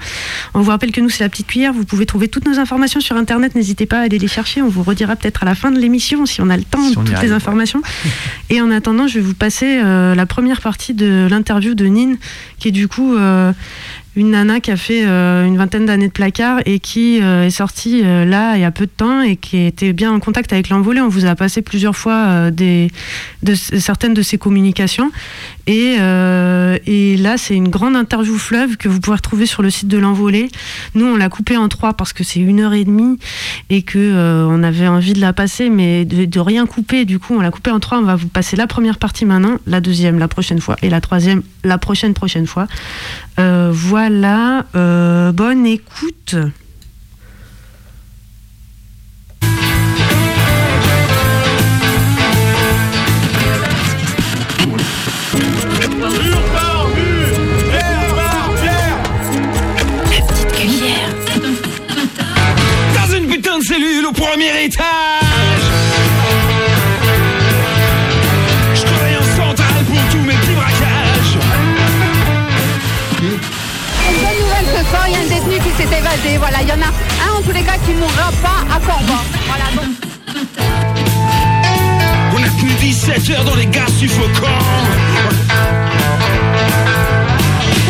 [0.53, 1.73] On vous rappelle que nous, c'est la petite cuillère.
[1.73, 3.55] Vous pouvez trouver toutes nos informations sur Internet.
[3.55, 4.61] N'hésitez pas à aller les chercher.
[4.61, 6.95] On vous redira peut-être à la fin de l'émission si on a le temps de
[6.95, 7.81] toutes les informations.
[8.49, 12.17] Et en attendant, je vais vous passer la première partie de l'interview de Nine,
[12.59, 13.15] qui est du coup
[14.17, 17.51] une nana qui a fait euh, une vingtaine d'années de placard et qui euh, est
[17.51, 20.51] sortie euh, là il y a peu de temps et qui était bien en contact
[20.51, 21.01] avec l'envolé.
[21.01, 22.49] On vous a passé plusieurs fois
[23.53, 25.11] certaines de ses communications.
[25.67, 29.97] Et, là, c'est une grande interview fleuve que vous pouvez retrouver sur le site de
[29.97, 30.49] l'envolé.
[30.95, 33.19] Nous, on l'a coupée en trois parce que c'est une heure et demie
[33.69, 37.05] et que on avait envie de la passer, mais de, de rien couper.
[37.05, 37.99] Du coup, on l'a coupée en trois.
[37.99, 41.01] On va vous passer la première partie maintenant, la deuxième la prochaine fois et la
[41.01, 42.67] troisième la prochaine prochaine fois.
[43.37, 46.35] Voilà voilà, euh, bonne écoute.
[60.09, 61.09] petite cuillère.
[62.95, 64.96] Dans une putain de cellule au premier étage.
[76.39, 78.79] Voilà, il y en a un en tous les cas qui ne mourra pas à
[78.79, 79.23] Corban.
[79.47, 79.95] Voilà, donc.
[82.33, 84.47] On a tenu 17 heures dans les gaz suffocants.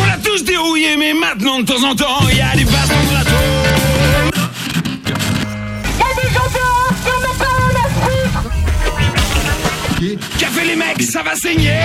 [0.00, 2.88] On a tous dérouillé, mais maintenant de temps en temps, il y a des basses
[2.88, 3.24] dans la.
[10.38, 11.80] Café les mecs, ça va saigner.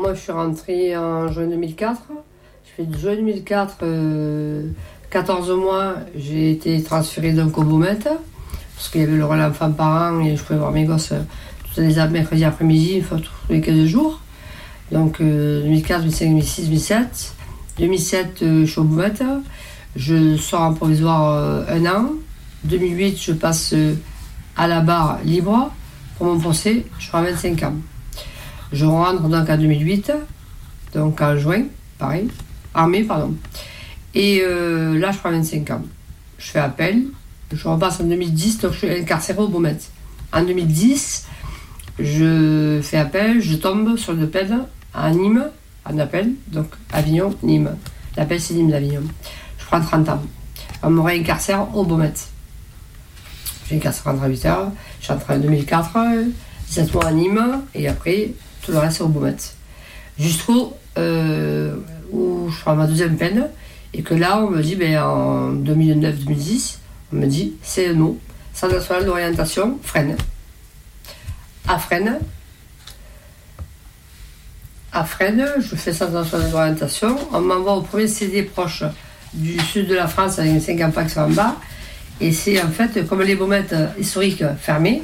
[0.00, 2.02] Moi je suis rentrée en juin 2004.
[2.64, 3.84] Je fais de juin 2004,
[5.10, 8.08] 14 mois, j'ai été transférée d'un cobomètre
[8.74, 11.12] parce qu'il y avait le relais enfant parent et je pouvais voir mes gosses
[11.74, 14.20] tous les mercredis après-midi, tous les 15 jours.
[14.90, 17.34] Donc euh, 2004, 2005, 2006, 2007.
[17.78, 18.86] 2007, euh, je suis au.
[19.96, 22.10] Je sors en provisoire euh, un an.
[22.64, 23.94] 2008, je passe euh,
[24.56, 25.72] à la barre libre
[26.16, 26.84] pour mon procès.
[26.98, 27.74] Je prends 25 ans.
[28.72, 30.12] Je rentre donc en 2008,
[30.94, 31.64] donc en juin,
[31.98, 32.28] pareil,
[32.74, 33.34] en mai, pardon.
[34.14, 35.82] Et euh, là, je prends 25 ans.
[36.38, 37.04] Je fais appel.
[37.52, 39.76] Je repasse en 2010, donc je suis incarcéré au Beaumet.
[40.32, 41.26] En 2010,
[41.98, 44.64] je fais appel, je tombe sur le peine
[44.94, 45.46] à Nîmes,
[45.84, 47.76] en appel, donc Avignon, Nîmes.
[48.16, 49.02] L'appel, c'est Nîmes d'Avignon.
[49.58, 50.22] Je prends 30 ans.
[50.82, 52.12] On me réincarcère au Beaumet.
[53.68, 54.72] J'ai incarcéré en 38 heures.
[55.00, 55.98] Je suis entré en 2004,
[56.68, 59.36] 17 mois à Nîmes, et après, tout le reste, c'est au Beaumet.
[60.18, 61.76] Jusqu'au euh,
[62.12, 63.48] où je prends ma deuxième peine,
[63.92, 66.76] et que là, on me dit, ben, en 2009-2010,
[67.12, 68.16] on me dit, c'est non.
[68.52, 70.16] Centre national d'orientation, Fresnes.
[71.66, 72.18] À Fresnes.
[74.92, 77.16] À Fresnes, je fais Centre national d'orientation.
[77.32, 78.84] On m'envoie au premier CD proche
[79.32, 81.56] du sud de la France avec 50 packs en bas.
[82.20, 85.02] Et c'est en fait, comme les baumettes historiques fermées,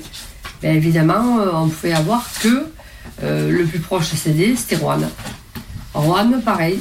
[0.61, 2.67] bien évidemment, euh, on pouvait avoir que
[3.23, 4.99] euh, le plus proche CD, c'était Rouen.
[5.95, 6.79] Rouen, pareil.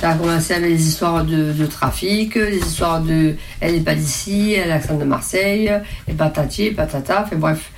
[0.00, 4.52] Ça a commencé avec les histoires de, trafic, les histoires de elle n'est pas d'ici,
[4.52, 5.70] elle est accent de Marseille,
[6.08, 7.70] et patati, et patata, enfin bref.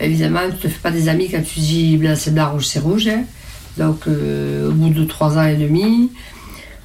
[0.00, 2.80] Évidemment, tu te fais pas des amis quand tu dis blanc c'est blanc, rouge c'est
[2.80, 3.08] rouge.
[3.08, 3.24] hein.
[3.76, 6.10] Donc, euh, au bout de trois ans et demi,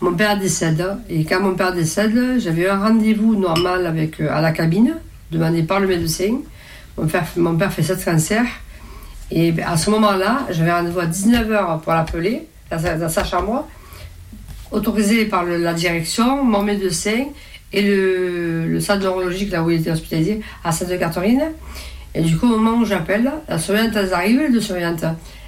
[0.02, 0.86] mon père décède.
[1.10, 4.96] Et quand mon père décède, j'avais un rendez-vous normal avec, euh, à la cabine,
[5.32, 6.38] demandé par le médecin.
[6.98, 8.46] Mon père, mon père fait sept cancers.
[9.32, 13.68] Et ben, à ce moment-là, j'avais rendez-vous à 19h pour l'appeler, dans dans sa chambre,
[14.72, 17.26] autorisé par le- la direction, mon médecin
[17.74, 21.44] et le, le centre neurologique, là où il était hospitalisé, à Sainte-Catherine.
[22.14, 25.06] Et du coup, au moment où j'appelle, la surveillante elle arrive, le surveillante,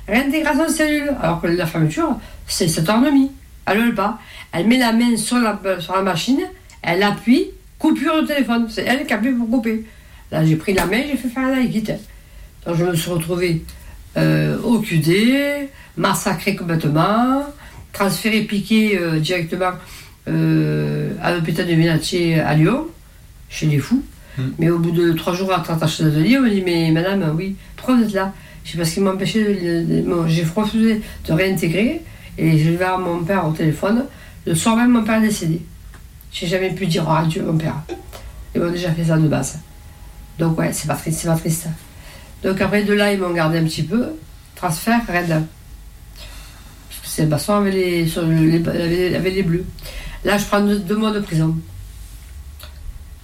[0.07, 1.11] réintégration de cellules.
[1.21, 2.17] Alors que la fermeture,
[2.47, 3.29] c'est 7h30.
[3.65, 4.17] Elle ne veut pas.
[4.53, 6.41] Elle met la main sur la, sur la machine,
[6.81, 7.47] elle appuie,
[7.79, 8.67] coupure de téléphone.
[8.69, 9.85] C'est elle qui appuie pour couper.
[10.31, 11.91] Là, j'ai pris la main, j'ai fait faire la quitte.
[12.65, 13.63] Donc, je me suis retrouvée
[14.17, 17.43] euh, au QD, massacrée complètement,
[17.91, 19.71] transférée, piquée euh, directement
[20.27, 22.87] euh, à l'hôpital de Ménatier à Lyon,
[23.49, 24.03] chez les fous.
[24.57, 27.35] Mais au bout de trois jours à attaché de lit, on me dit Mais madame,
[27.37, 28.33] oui, pourquoi vous êtes là?
[28.65, 29.83] Sais parce qu'il m'empêchait de.
[29.95, 32.01] de- bon, J'ai refusé de réintégrer
[32.39, 34.05] et je vais voir mon père au téléphone.
[34.47, 35.61] Le soir même, mon père est décédé.
[36.31, 37.75] J'ai jamais pu dire oh, adieu, mon père.
[38.55, 39.59] Ils m'ont déjà fait ça de base.
[40.39, 41.67] Donc, ouais, c'est pas triste, c'est pas triste.
[42.43, 44.07] Donc, après de là, ils m'ont gardé un petit peu.
[44.55, 45.27] Transfert, raide.
[45.29, 49.65] Parce que c'est le baston avec les, sur le- les, avec, les bleus.
[50.25, 51.55] Là, je prends deux, deux mois de prison.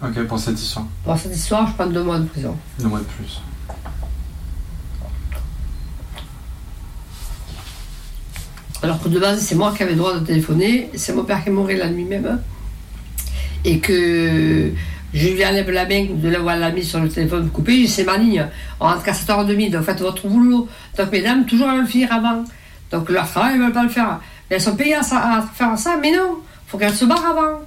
[0.01, 0.85] Ok, pour cette histoire.
[1.03, 2.57] Pour cette histoire, je prends deux mois de prison.
[2.79, 3.41] Deux mois de plus.
[8.81, 11.43] Alors que de base, c'est moi qui avais le droit de téléphoner, c'est mon père
[11.43, 12.41] qui est mort la nuit même.
[13.65, 14.71] Et que
[15.13, 18.17] je lui enlève la main de l'avoir la mise sur le téléphone coupé, c'est ma
[18.17, 18.45] ligne.
[18.79, 20.67] On rentre qu'à 7h30, donc faites votre boulot.
[20.97, 22.43] Donc mesdames, toujours elles veulent finir avant.
[22.91, 24.19] Donc leur travail, elles ne veulent pas le faire.
[24.49, 27.25] Mais elles sont payées à, à faire ça, mais non, il faut qu'elles se barrent
[27.25, 27.59] avant.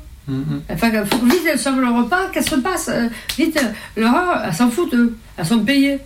[0.71, 2.89] Enfin, il faut que vite elles servent le repas, qu'elles se passent.
[2.89, 3.61] euh, vite,
[3.97, 5.17] leur heure, elles s'en foutent, eux.
[5.37, 5.99] Elles sont payées.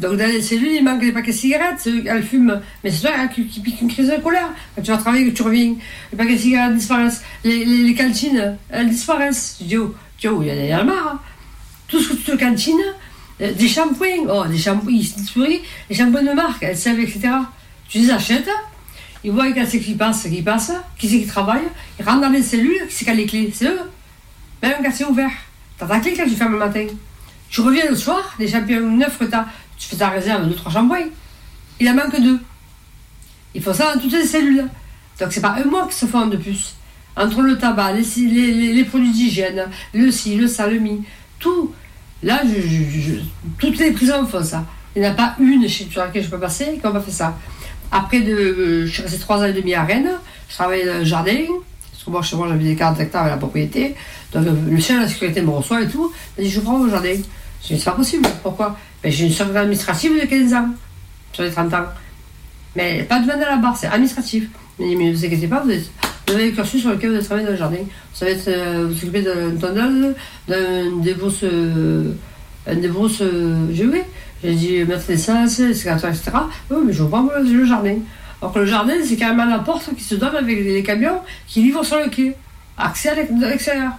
[0.00, 2.60] Donc dans les cellules, il manque des paquets de cigarettes, elles fument.
[2.82, 4.48] Mais c'est toi qui, qui pique une crise de colère.
[4.74, 5.74] Quand tu vas travailler, que tu reviens,
[6.10, 7.22] les paquets de cigarettes disparaissent.
[7.44, 9.58] Les, les, les cantines, elles disparaissent.
[9.60, 11.08] Je dis, oh, tu vois, il y a, il y a le marre.
[11.14, 11.20] hein.
[11.88, 12.78] Tout ce que tu te cantines,
[13.40, 15.60] euh, des shampoings, oh, des shampoings, ils
[15.90, 17.18] les shampoings de marque, etc.
[17.88, 18.48] Tu les achètes,
[19.24, 21.64] ils voient quand c'est qui passe, qui passe, qui c'est qui travaille,
[21.98, 23.80] ils rentrent dans les cellules, qui c'est qui a les clés, c'est eux.
[24.62, 25.32] Même quand c'est ouvert.
[25.76, 26.86] T'as ta clé quand tu fermes le matin.
[27.50, 29.46] Tu reviens le soir, les champignons neufs que t'as,
[29.76, 31.08] tu fais ta réserve de 3 shampoings.
[31.80, 32.38] Il en manque deux.
[33.56, 34.68] Il faut ça dans toutes les cellules.
[35.18, 36.74] Donc c'est pas un mois qui se font de plus.
[37.16, 41.02] Entre le tabac, les, les, les- produits d'hygiène, le ci, le ça, le mi,
[41.38, 41.72] tout.
[42.22, 43.14] Là, je,
[43.58, 44.64] toutes les prisons font ça.
[44.96, 47.00] Il n'y en a pas une chez- sur laquelle je peux passer qui n'a pas
[47.00, 47.36] fait ça.
[47.90, 50.10] Après, de, euh, je suis resté trois ans et demi à Rennes.
[50.48, 51.36] Je travaillais dans le jardin.
[51.90, 53.94] Parce que moi, chez moi, j'avais des 40 hectares avec la propriété.
[54.32, 56.10] Donc, euh, le chien de la sécurité me reçoit et tout.
[56.38, 57.14] Il dit, je prends au jardin.
[57.62, 58.26] Je dis, c'est pas possible.
[58.42, 58.78] Pourquoi?
[59.02, 60.68] Ben, J'ai une secrétaire administrative de 15 ans,
[61.32, 61.84] sur les 30 ans.
[62.76, 64.44] Mais pas de demande à la barre, c'est administratif.
[64.78, 65.90] Il dit, mais ne vous inquiétez pas, vous, êtes,
[66.26, 67.78] vous avez le cursus sur lequel vous avez travaillé dans le jardin.
[67.78, 70.14] Vous savez être, euh, vous occuper d'un tonneau,
[70.48, 72.12] d'un débrousse, euh,
[72.66, 74.02] un débrousse, euh, oui.
[74.42, 76.32] J'ai dit, mettre l'essence, les sécateurs, etc.
[76.70, 77.96] Oui, mais je vois le, jardin.
[78.40, 81.62] Alors que le jardin, c'est carrément la porte qui se donne avec les, camions qui
[81.62, 82.34] livrent sur le quai.
[82.76, 83.92] Accès à l'extérieur.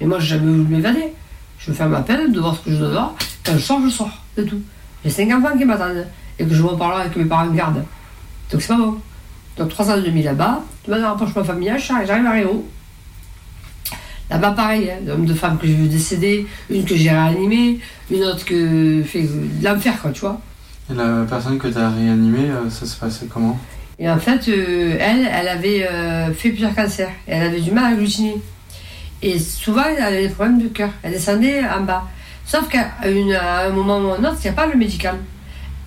[0.00, 1.12] Et moi, j'ai jamais voulu m'évader.
[1.58, 3.14] Je fais ma peine de voir ce que je dois voir.
[3.44, 4.22] Quand je sors, je sors.
[4.36, 4.60] C'est tout.
[5.04, 6.06] J'ai cinq enfants qui m'attendent.
[6.38, 7.84] et que je repars là avec mes parents de garde.
[8.50, 8.98] Donc c'est pas bon.
[9.56, 12.68] Donc trois ans et demi là-bas, dans un rapprochement familial, j'arrive à Réau.
[14.30, 17.78] Là-bas, pareil, hein, nombre de femmes que j'ai vu décéder, une que j'ai réanimée,
[18.10, 20.40] une autre que fait de l'enfer, quoi, tu vois.
[20.90, 23.58] Et la personne que tu as réanimée, euh, ça se passait comment?
[23.98, 27.10] Et en fait, euh, elle, elle avait euh, fait plusieurs cancers.
[27.28, 28.40] Et elle avait du mal à glutiner.
[29.22, 30.90] Et souvent, elle avait des problèmes de cœur.
[31.02, 32.04] Elle descendait en bas.
[32.46, 35.16] Sauf qu'à un moment ou un autre, il n'y a pas le médical.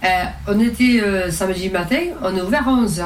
[0.04, 0.08] Euh,
[0.48, 1.02] on était
[1.32, 3.04] samedi matin, on est ouvert à 11h.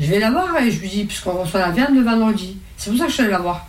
[0.00, 2.56] Je vais la voir et je lui dis, puisqu'on reçoit la viande le vendredi.
[2.76, 3.66] C'est pour ça que je suis allée la voir.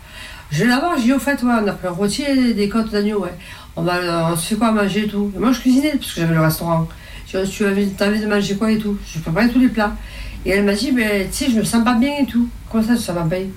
[0.52, 2.54] Je vais la voir, je dis, au fait, ouais, on a pris un rôti et
[2.54, 3.34] des côtes d'agneau, ouais.
[3.76, 5.32] On, va, euh, on se fait quoi à manger et tout.
[5.38, 6.88] Moi, je cuisinais, parce que j'avais le restaurant.
[7.28, 7.70] Je dis, tu as
[8.08, 8.98] envie, de manger quoi et tout.
[9.06, 9.96] Je préparais tous les plats.
[10.46, 12.48] Et elle m'a dit, mais tu sais, je me sens pas bien et tout.
[12.72, 13.48] Comment ça, tu sens pas bien?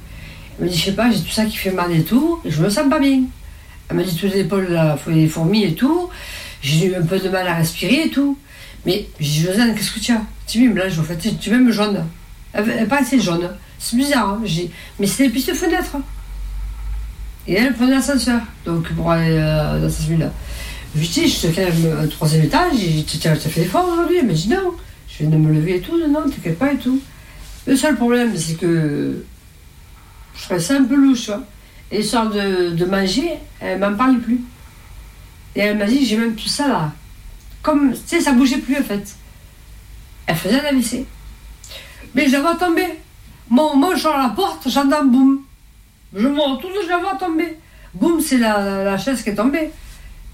[0.59, 2.51] Elle me dit, je sais pas, j'ai tout ça qui fait mal et tout, et
[2.51, 3.23] je me sens pas bien.
[3.89, 6.09] Elle m'a dit, toutes les épaules, là, les fourmis et tout.
[6.62, 8.39] J'ai eu un peu de mal à respirer et tout.
[8.87, 10.23] Mais j'ai dit, Josiane, qu'est-ce que tu as?
[10.47, 11.71] Tu dis, mais là, je fait, tu tu es même
[12.57, 13.51] Elle est pas assez jaune.
[13.79, 14.31] C'est bizarre.
[14.31, 14.43] Hein.
[14.99, 15.97] Mais c'est des pistes de fenêtre.
[17.49, 20.33] Et elle prenait l'ascenseur, donc pour aller euh, dans cette ville-là.
[20.97, 24.27] Je dis, je te fais un troisième étage, j'ai dit, as fait l'effort aujourd'hui Elle
[24.27, 24.73] m'a dit, non,
[25.09, 27.01] je viens de me lever et tout, non, t'inquiète pas et tout.
[27.67, 29.25] Le seul problème, c'est que
[30.35, 31.31] je trouvais ça un peu louche.
[31.93, 34.41] Et l'histoire de, manger, elle m'en parlait plus.
[35.55, 36.93] Et elle m'a dit, j'ai même tout ça là.
[37.63, 39.17] Comme, tu sais, ça bougeait plus en fait.
[40.27, 41.07] Elle faisait la WC.
[42.17, 42.89] Mais je vois tomber.
[43.51, 45.43] Mon manche à la porte, j'entends boum.
[46.14, 47.59] Je me retourne, je la vois tomber.
[47.93, 49.71] Boum, c'est la, la chaise qui est tombée.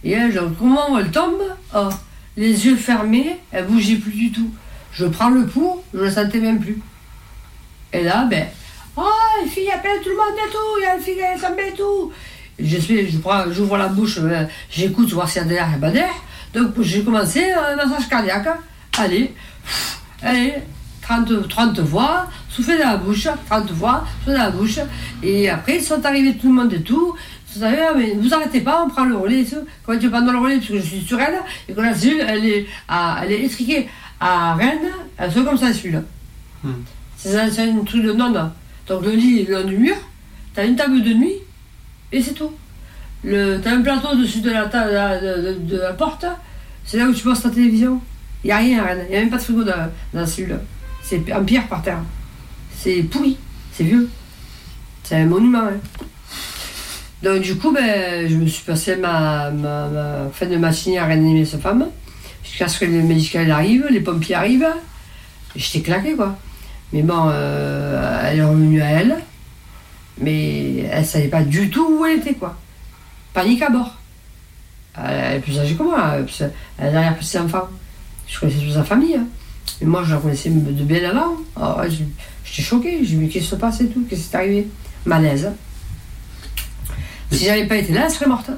[0.04, 1.42] Et elle, donc, comment elle tombe
[1.74, 1.88] Ah,
[2.36, 4.48] Les yeux fermés, elle bougeait plus du tout.
[4.92, 6.80] Je prends le pouls, je ne le sentais même plus.
[7.92, 8.46] Et là, ben,
[8.96, 9.02] oh,
[9.42, 11.48] les filles appellent tout le monde et tout, il y a une fille qui est
[11.48, 12.12] tombée et tout.
[12.60, 15.70] Je suis, je prends, j'ouvre la bouche, euh, j'écoute voir s'il y a d'air, il
[15.70, 16.10] n'y a pas d'air.
[16.54, 18.46] Donc j'ai commencé un massage cardiaque.
[18.98, 19.34] Allez,
[20.22, 20.54] allez,
[21.02, 24.78] 30, 30 voix, soufflez dans la bouche, 30 voix, soufflez dans la bouche.
[25.22, 27.14] Et après, ils sont arrivés tout le monde et tout.
[27.54, 29.44] Ils sont arrivés, ah, mais vous arrêtez pas, on prend le relais.
[29.84, 31.34] Comment tu prends le relais Parce que je suis sur elle,
[31.68, 33.88] et que la cellule, elle est, à, elle est étriquée
[34.20, 34.78] à Rennes,
[35.18, 36.00] elle se comme ça, celui-là.
[37.16, 38.50] C'est un, c'est un truc de nonne.
[38.86, 39.96] Donc le lit est le long du mur,
[40.54, 41.34] t'as une table de nuit,
[42.12, 42.50] et c'est tout.
[43.24, 46.24] Le, t'as un plateau au-dessus de la, ta- de, la- de- de la porte,
[46.84, 48.00] c'est là où tu passes ta télévision.
[48.44, 49.72] Il n'y a rien à Rennes, il n'y a même pas de frigo dans,
[50.12, 50.58] dans la cellule.
[51.12, 51.98] C'est en pierre par terre.
[52.74, 53.36] C'est pourri,
[53.74, 54.08] c'est vieux.
[55.04, 55.58] C'est un monument.
[55.64, 55.78] hein.
[57.22, 61.04] Donc du coup, ben, je me suis passé ma, ma, ma fin de matinée à
[61.04, 61.86] réanimer cette femme,
[62.42, 64.66] jusqu'à ce que le médical arrive, les pompiers arrivent.
[65.54, 66.38] J'étais claqué quoi.
[66.94, 69.16] Mais bon, euh, elle est revenue à elle,
[70.18, 72.56] mais elle savait pas du tout où elle était quoi.
[73.34, 73.96] Panique à bord.
[74.96, 76.14] Elle est plus âgée que moi,
[76.78, 77.68] elle a derrière plus enfants.
[78.26, 79.16] Je connaissais toute sa famille.
[79.16, 79.26] hein.
[79.82, 81.36] Mais moi, je la connaissais de bien avant.
[81.56, 81.82] Ah
[82.44, 83.04] J'étais choquée.
[83.04, 84.04] J'ai mais qu'est-ce qui se passe et tout?
[84.08, 84.68] Qu'est-ce qui est arrivé?
[85.04, 85.50] Malaise.
[87.30, 88.50] Si j'avais pas été là, elle serait morte.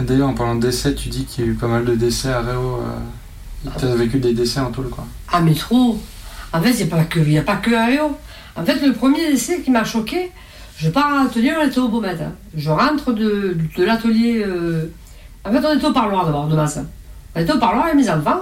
[0.00, 1.94] Et D'ailleurs, en parlant de décès, tu dis qu'il y a eu pas mal de
[1.94, 2.80] décès à Réo.
[2.82, 3.68] Euh...
[3.78, 5.06] Tu as vécu des décès en tout, quoi.
[5.32, 5.98] Ah, mais trop
[6.52, 6.86] En fait, il
[7.28, 8.16] n'y a pas que Ario.
[8.56, 10.30] En fait, le premier essai qui m'a choqué,
[10.76, 12.08] je pars à l'atelier, on était au Beaumet.
[12.20, 12.32] hein.
[12.56, 14.42] Je rentre de, de l'atelier.
[14.44, 14.86] euh,
[15.44, 16.84] En fait, on était au parloir d'abord, de base.
[17.36, 18.40] On était au parloir avec mes enfants.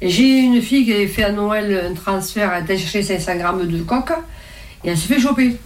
[0.00, 3.66] J'ai une fille qui avait fait à Noël un transfert, elle était chercher 500 grammes
[3.66, 4.12] de coque,
[4.84, 5.56] et elle se fait choper.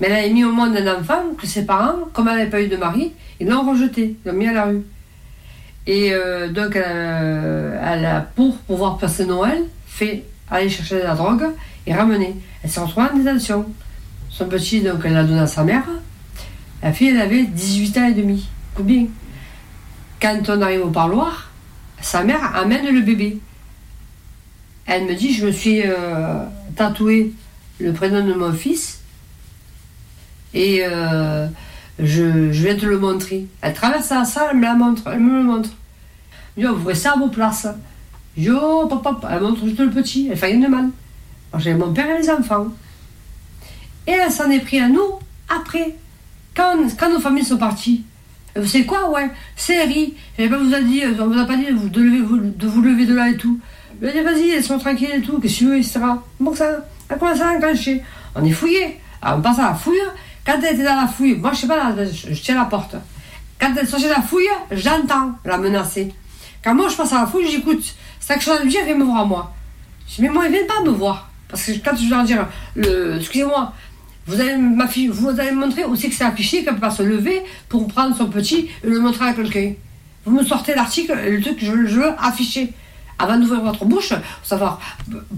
[0.00, 2.62] Mais elle avait mis au monde un enfant que ses parents, comme elle n'avait pas
[2.62, 4.82] eu de mari, ils l'ont rejeté, ils l'ont mis à la rue.
[5.86, 11.44] Et euh, donc, a, pour pouvoir passer Noël, fait aller chercher de la drogue
[11.86, 12.34] et ramener.
[12.62, 13.66] Elle s'est retrouvée en détention.
[14.30, 15.84] Son petit, donc, elle l'a donné à sa mère.
[16.82, 18.48] La fille, elle avait 18 ans et demi.
[18.72, 19.06] Écoute bien.
[20.20, 21.50] Quand on arrive au parloir,
[22.00, 23.38] sa mère amène le bébé.
[24.86, 26.44] Elle me dit, je me suis euh,
[26.76, 27.32] tatoué
[27.78, 29.00] le prénom de mon fils
[30.54, 31.46] et euh,
[31.98, 33.46] je, je vais te le montrer.
[33.60, 35.70] Elle traverse la salle, elle me la montre, elle me le montre.
[36.56, 37.68] Me dit, oh, vous restez à vos places.
[38.36, 40.90] Je dis, oh, papa, elle montre juste le petit, elle fait rien de mal.
[41.58, 42.68] J'ai mon père et les enfants.
[44.06, 45.18] Et elle s'en est pris à nous
[45.48, 45.96] après,
[46.54, 48.04] quand, nos familles sont parties.
[48.56, 50.14] Vous savez quoi, ouais, c'est Harry.
[50.36, 53.58] J'avais pas vous a vous a pas dit de vous lever de là et tout.
[54.02, 56.00] A dit, vas-y, laisse-moi tranquille et tout, qu'est-ce que tu veux, etc.
[56.40, 58.02] Bon, ça, elle commence à enclencher.
[58.34, 58.98] On est fouillé.
[59.20, 60.02] Alors, on passe à la fouille.
[60.44, 62.96] Quand elle était dans la fouille, moi, je sais pas, je, tiens la porte.
[63.60, 66.12] Quand elle sortait de la fouille, j'entends la menacer.
[66.64, 67.84] Quand moi, je passe à la fouille, j'écoute.
[68.18, 69.54] C'est quelque chose à lui dire, elle vient me voir, moi.
[70.08, 71.30] Je dis, mais moi, ils viennent pas me voir.
[71.48, 73.72] Parce que quand je leur dire, le, excusez-moi,
[74.26, 74.56] vous allez,
[75.08, 77.86] vous allez me montrer où c'est que c'est affiché qu'elle peut pas se lever pour
[77.86, 79.74] prendre son petit et le montrer à quelqu'un.
[80.24, 82.72] Vous me sortez l'article, le truc je, je veux afficher.
[83.18, 84.80] Avant d'ouvrir votre bouche, savoir,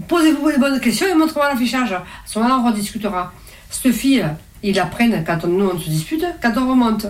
[0.07, 1.93] posez-vous les bonnes questions et montrez-moi l'affichage.
[1.93, 3.31] À ce moment-là, on rediscutera.
[3.69, 4.25] Cette fille,
[4.63, 7.05] ils la prennent quand on, nous on se dispute, quand on remonte.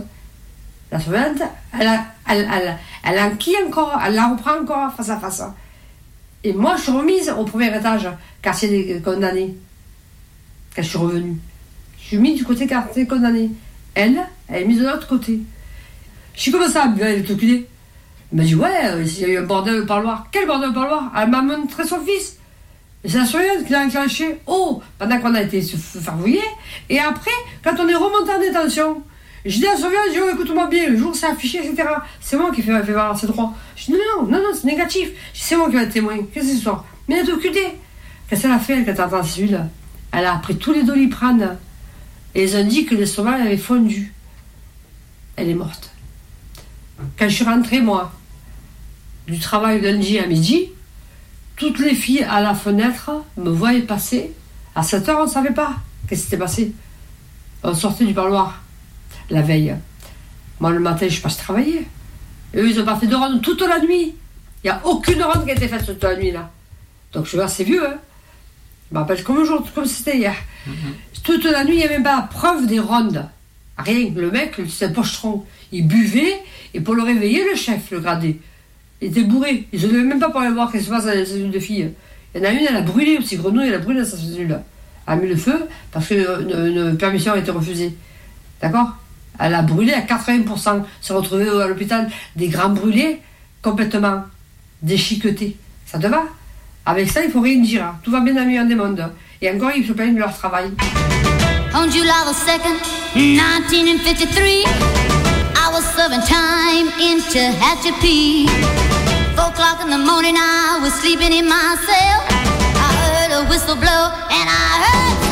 [0.91, 1.41] La surveillante,
[1.79, 1.99] elle,
[2.29, 5.43] elle, elle, elle enquille encore, elle la reprend encore face à face.
[6.43, 8.07] Et moi, je suis remise au premier étage,
[8.41, 9.55] quartier des condamnés.
[10.75, 11.37] Quand je suis revenue.
[11.99, 13.49] Je suis mise du côté quartier des condamnés.
[13.95, 15.39] Elle, elle est mise de l'autre côté.
[16.35, 17.67] Je suis comme ça, elle est occupée.
[18.31, 20.27] Elle m'a dit, ouais, euh, il y a eu un bordel au parloir.
[20.31, 21.11] Quel bordel au parloir?
[21.17, 22.37] Elle m'a montré son fils.
[23.07, 24.37] C'est la surveillante qui l'a enclenché.
[24.47, 26.41] Oh, pendant qu'on a été se f- faire fouiller.
[26.89, 27.29] Et après,
[27.63, 29.03] quand on est remonté en détention,
[29.45, 31.87] je dis à la surveillante, je dis, oh, écoute-moi bien, le jour c'est affiché, etc.
[32.19, 33.53] C'est moi qui fais, fait valoir ses droits.
[33.75, 35.09] Je dis, non, non, non, non, c'est négatif.
[35.35, 36.15] C'est moi qui vais être témoin.
[36.33, 36.69] Qu'est-ce que c'est
[37.07, 37.75] Mais elle est occupée.
[38.27, 39.67] Qu'est-ce qu'elle a fait, quand elle a entendu celui-là
[40.11, 40.25] Elle?
[40.25, 41.57] A pris tous les doliprane.
[42.33, 44.13] Et ils ont dit que l'estomac avait fondu.
[45.35, 45.91] Elle est morte.
[47.17, 48.11] Quand je suis rentrée, moi,
[49.27, 50.69] du travail lundi à midi,
[51.55, 54.33] toutes les filles à la fenêtre me voyaient passer.
[54.75, 55.75] À 7 heures, on ne savait pas
[56.07, 56.73] qu'est-ce qui s'était passé.
[57.63, 58.61] On sortait du parloir
[59.29, 59.75] la veille.
[60.59, 61.87] Moi, le matin, je passe travailler.
[62.53, 64.15] Et eux, ils ont pas fait de ronde toute la nuit.
[64.63, 66.51] Il n'y a aucune ronde qui a été faite toute la nuit, là.
[67.11, 67.95] Donc, je suis assez vieux, hein.
[68.89, 70.35] Je me rappelle comme aujourd'hui, comme c'était hier.
[71.23, 73.27] Toute la nuit, il n'y avait même pas la preuve des rondes.
[73.77, 74.11] Rien.
[74.15, 75.43] Le mec, c'est un pochetron.
[75.71, 76.39] Il buvait,
[76.73, 78.39] et pour le réveiller, le chef, le gradé,
[79.01, 79.67] il était bourré.
[79.73, 81.51] Ils ne devaient même pas pour aller voir qu'est-ce qui se passe dans les cellules
[81.51, 81.91] de filles.
[82.33, 84.17] Il y en a une, elle a brûlé aussi, Grenouille, elle a brûlé dans sa
[84.17, 84.59] cellule.
[85.07, 87.95] Elle a mis le feu parce qu'une une permission a été refusée.
[88.61, 88.95] D'accord?
[89.39, 90.83] Elle a brûlé à 80%.
[91.01, 93.19] s'est retrouvée à l'hôpital des grands brûlés,
[93.61, 94.23] complètement
[94.81, 95.57] déchiquetés.
[95.85, 96.23] Ça te va?
[96.85, 97.95] Avec ça, il faut rien dire.
[98.03, 98.75] Tout va bien dans le meilleur des.
[99.41, 100.71] Et encore, ils se plaignent de leur travail.
[101.75, 102.79] On July the 2nd,
[103.35, 104.63] 1953,
[105.59, 108.47] I was serving time in Tehachapi.
[109.35, 112.19] Four o'clock in the morning, I was sleeping in my cell.
[112.79, 115.24] I heard a whistle blow and I heard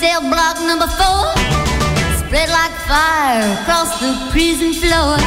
[0.00, 1.26] cell block number four.
[2.20, 5.18] Spread like fire across the prison floor.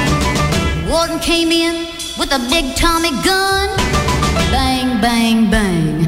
[0.89, 3.69] Warden came in with a big Tommy gun.
[4.51, 6.00] Bang, bang, bang.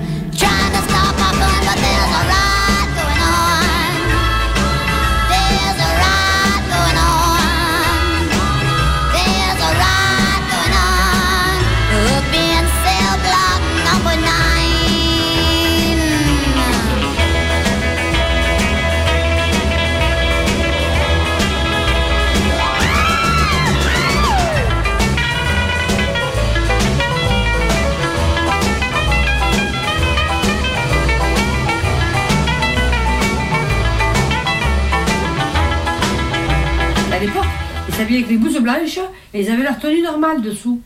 [38.04, 39.00] S'habillaient avec les blouses blanches
[39.34, 40.82] et ils avaient leur tenue normale dessous.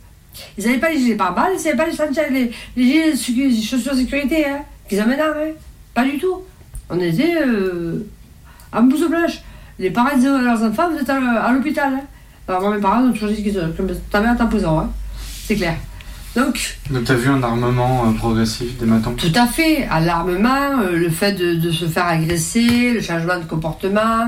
[0.58, 3.94] Ils n'avaient pas les gilets pare-balles, ils n'avaient pas les, chantiers- les, les gilets chaussures
[3.94, 5.26] de sécurité hein, qu'ils ont maintenant.
[5.36, 5.52] Hein.
[5.94, 6.44] Pas du tout.
[6.90, 8.06] On était euh,
[8.72, 9.42] en blouse blanche.
[9.80, 11.94] Les parents disaient à leurs enfants, vous êtes à, l'hôpital.
[11.94, 12.02] Hein.
[12.48, 14.80] Alors moi, mes parents ont toujours dit qu'ils sont comme ta mère est en prison.
[14.80, 14.90] Hein.
[15.46, 15.76] C'est clair.
[16.36, 19.14] Donc, Donc t'as vu un armement euh, progressif des matons?
[19.14, 23.40] Tout à fait, à l'armement, euh, le fait de, de se faire agresser, le changement
[23.40, 24.28] de comportement,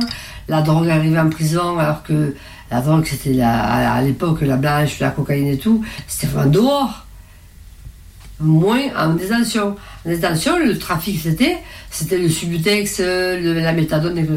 [0.50, 2.36] la drogue arrivée en prison alors que
[2.72, 7.06] la drogue c'était à, l'époque la blanche, la cocaïne et tout, c'était vraiment dehors.
[8.41, 9.76] Moins en détention.
[10.06, 11.58] En détention, le trafic c'était,
[11.91, 14.34] c'était le subutex, euh, la méthadone et tout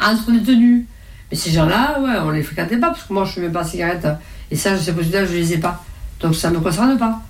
[0.00, 0.84] entre détenus.
[1.30, 3.64] Mais ces gens-là, ouais, on les fréquentait pas parce que moi je ne fumais pas
[3.64, 4.06] de cigarette.
[4.50, 5.82] Et ça, ces possibilités, je ne les ai pas.
[6.20, 7.20] Donc ça ne me concerne pas.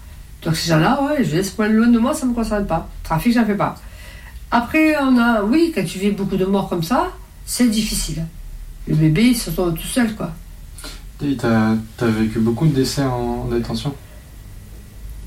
[0.42, 2.86] Donc ces gens-là, ouais, je laisse point loin de moi, ça ne me concerne pas.
[3.02, 3.76] Trafic, j'en fais pas.
[4.50, 7.12] Après, on a, oui, quand tu vis beaucoup de morts comme ça,
[7.44, 8.24] c'est difficile.
[8.86, 10.32] Le bébé, il se retrouve tout seul, quoi.
[11.38, 13.94] T'as as vécu beaucoup de décès en détention?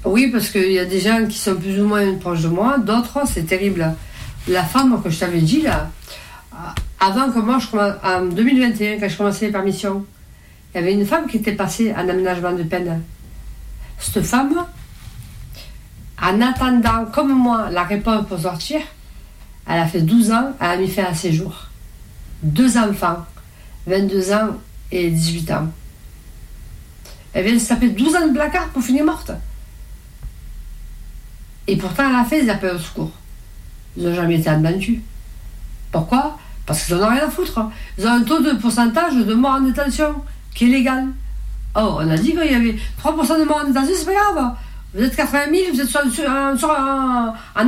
[0.05, 2.78] Oui, parce qu'il y a des gens qui sont plus ou moins proches de moi,
[2.78, 3.95] d'autres, c'est terrible.
[4.47, 5.89] La femme que je t'avais dit, là,
[6.99, 10.05] avant que moi, je commence, en 2021, quand je commençais les permissions,
[10.74, 13.01] il y avait une femme qui était passée en aménagement de peine.
[13.99, 14.65] Cette femme,
[16.22, 18.82] en attendant, comme moi, la réponse pour sortir,
[19.68, 21.66] elle a fait 12 ans, elle a mis fin à ses jours.
[22.43, 23.25] Deux enfants,
[23.88, 24.57] 22 ans
[24.91, 25.67] et 18 ans.
[27.33, 29.31] Elle vient de se taper 12 ans de placard pour finir morte.
[31.67, 33.11] Et pourtant, elle a fait des appels au secours.
[33.97, 35.01] Ils n'ont jamais été entendus.
[35.91, 36.38] Pourquoi?
[36.65, 37.59] Parce qu'ils n'en ont rien à foutre.
[37.97, 40.15] Ils ont un taux de pourcentage de morts en détention
[40.53, 41.07] qui est légal.
[41.75, 44.55] Oh, on a dit qu'il y avait 3% de morts en États-Unis, c'est pas grave.
[44.93, 46.01] Vous êtes 80 000, vous êtes sur,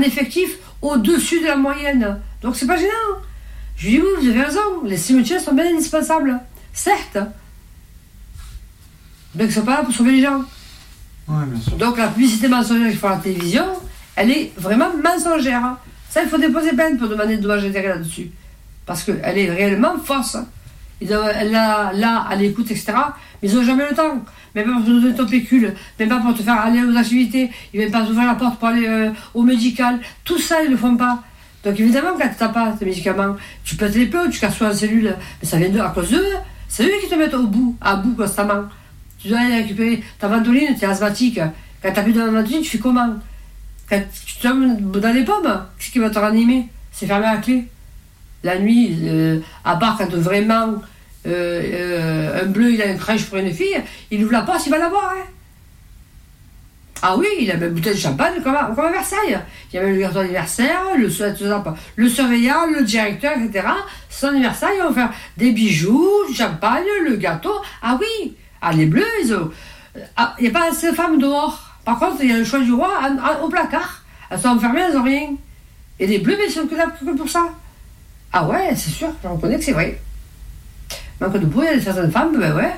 [0.04, 2.20] effectif au-dessus de la moyenne.
[2.42, 2.90] Donc c'est pas gênant.
[3.80, 6.40] Je lui dis, oui, vous avez raison, les cimetières sont bien indispensables.
[6.74, 7.18] Certes.
[9.36, 10.40] Mais ils sont pas là pour sauver les gens.
[11.30, 11.78] Ouais, bien sûr.
[11.78, 13.66] Donc la publicité mensongère qu'ils font à la télévision,
[14.18, 15.78] elle est vraiment mensongère.
[16.10, 18.32] Ça, il faut déposer plainte pour demander de dommages intérêts là-dessus.
[18.86, 20.38] Parce qu'elle est réellement fausse.
[21.00, 22.92] Ils elle là, là, à l'écoute, etc.
[23.42, 24.26] Mais ils n'ont jamais le temps.
[24.56, 27.50] Même pas pour te donner ton pécule, même pas pour te faire aller aux activités.
[27.74, 30.00] Ils ne viennent pas t'ouvrir la porte pour aller euh, au médical.
[30.26, 31.24] Tout ça, ils ne le font pas.
[31.64, 34.74] Donc évidemment, quand tu n'as pas tes médicaments, tu pètes les plombs, tu casses en
[34.74, 35.16] cellule.
[35.42, 36.26] Mais ça vient de, à cause d'eux.
[36.68, 38.64] C'est eux qui te mettent au bout, à bout constamment.
[39.18, 41.40] Tu dois aller récupérer ta ventoline, tu es asthmatique.
[41.82, 43.16] Quand tu plus de ventoline, tu fais comment?
[43.90, 46.68] Quand tu tombes dans les pommes, qu'est-ce qui va te ranimer?
[46.92, 47.66] C'est fermé à la clé.
[48.44, 50.76] La nuit, euh, à part quand vraiment
[51.26, 53.82] euh, euh, un bleu, il a une crèche pour une fille,
[54.12, 55.14] il ouvre la porte, il va la voir.
[55.18, 55.26] hein.
[57.02, 59.40] Ah oui, il a même une bouteille de champagne comme à, Versailles.
[59.72, 61.08] Il y avait le gâteau d'anniversaire, le,
[61.96, 63.68] le surveillant, le directeur, etc.
[64.10, 67.54] Son anniversaire, ils vont faire des bijoux, du champagne, le gâteau.
[67.82, 69.50] Ah oui, ah, les bleus, ils ont.
[70.18, 71.78] Ah, il n'y a pas assez de femmes dehors.
[71.86, 72.92] Par contre, il y a le choix du roi
[73.42, 74.04] au placard.
[74.30, 75.30] Elles sont enfermées, elles n'ont rien.
[76.00, 76.88] Et les bleus, mais ils sont que là
[77.18, 77.50] pour ça.
[78.32, 80.00] Ah ouais, c'est sûr, je reconnais que c'est vrai.
[81.20, 82.70] Manque de des certaines femmes, ben ouais, euh,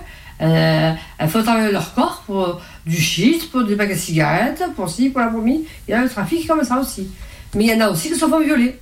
[0.41, 2.53] elles font travailler leur corps pour euh,
[2.85, 5.65] du shit, pour des paquets de cigarettes, pour ci, pour la promis.
[5.87, 7.09] Il y a le trafic comme ça aussi.
[7.53, 8.79] Mais il y en a aussi qui se font violer.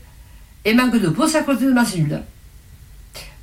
[0.63, 2.21] Et manque de peau, c'est à côté de ma cellule.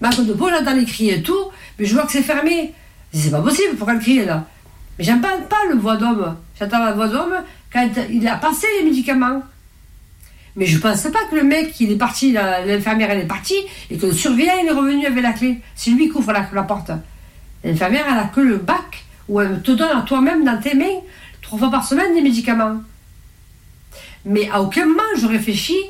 [0.00, 2.72] Manque de peau, j'entends les cris et tout, mais je vois que c'est fermé.
[3.12, 4.44] C'est pas possible, pourquoi le crier là?
[4.98, 6.36] Mais j'aime pas, pas le voix d'homme.
[6.58, 7.34] J'entends la voix d'homme
[7.72, 9.42] quand il a passé les médicaments.
[10.54, 13.58] Mais je pensais pas que le mec, il est parti, l'infirmière, elle est partie,
[13.90, 15.60] et que le surveillant, il est revenu avec la clé.
[15.74, 16.92] C'est lui qui ouvre la porte.
[17.66, 21.00] L'infirmière, elle a que le bac, où elle te donne à toi-même, dans tes mains,
[21.42, 22.80] trois fois par semaine, des médicaments.
[24.24, 25.82] Mais à aucun moment, je réfléchis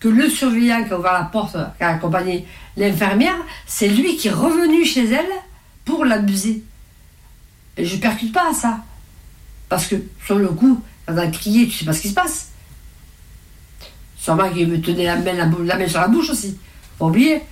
[0.00, 2.44] que le surveillant qui a ouvert la porte, qui a accompagné
[2.76, 5.30] l'infirmière, c'est lui qui est revenu chez elle
[5.84, 6.64] pour l'abuser.
[7.78, 8.78] Je percute pas à ça.
[9.68, 9.94] Parce que,
[10.26, 12.48] sur le coup, quand a crié, tu sais pas ce qui se passe.
[14.16, 16.58] Sûrement qu'il me tenait la main, la, la main sur la bouche aussi.
[16.98, 17.42] Faut oublier.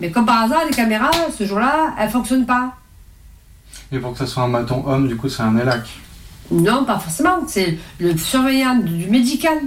[0.00, 2.74] Mais comme par hasard, les caméras, ce jour-là, elles fonctionnent pas.
[3.90, 5.88] Et pour que ça soit un maton homme, du coup, c'est un élac.
[6.50, 7.38] Non, pas forcément.
[7.46, 9.58] C'est le surveillant du médical.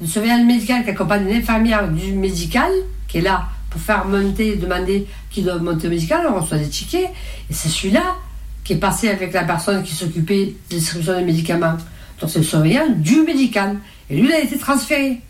[0.00, 2.70] Le surveillant médical qui accompagne l'infirmière du médical,
[3.06, 6.68] qui est là pour faire monter, demander qui doit monter au médical, on reçoit des
[6.68, 7.10] tickets.
[7.50, 8.16] Et c'est celui-là
[8.64, 11.76] qui est passé avec la personne qui s'occupait de la distribution des médicaments.
[12.20, 13.76] Donc c'est le surveillant du médical.
[14.10, 15.20] Et lui, il a été transféré.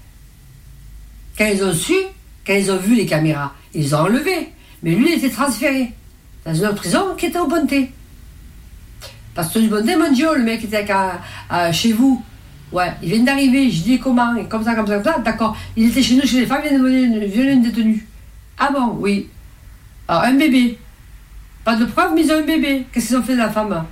[1.36, 1.94] Quand ils ont su,
[2.46, 4.52] quand ils ont vu les caméras, ils ont enlevé.
[4.82, 5.92] Mais lui, il a été transféré
[6.48, 7.90] dans une autre prison qui était au Bonté.
[9.34, 11.20] Parce que du Bonté, mon le mec était à-
[11.50, 12.22] à- chez vous.
[12.72, 15.56] Ouais, il vient d'arriver, je dis comment, et comme ça, comme ça, comme ça, d'accord.
[15.76, 16.78] Il était chez nous, chez les femmes, il vient
[17.20, 18.06] de violer une, détenue.
[18.58, 19.28] Ah bon, oui.
[20.06, 20.78] Alors, un bébé.
[21.64, 22.86] Pas de preuve, mais ils ont un bébé.
[22.92, 23.84] Qu'est-ce qu'ils ont fait de la femme?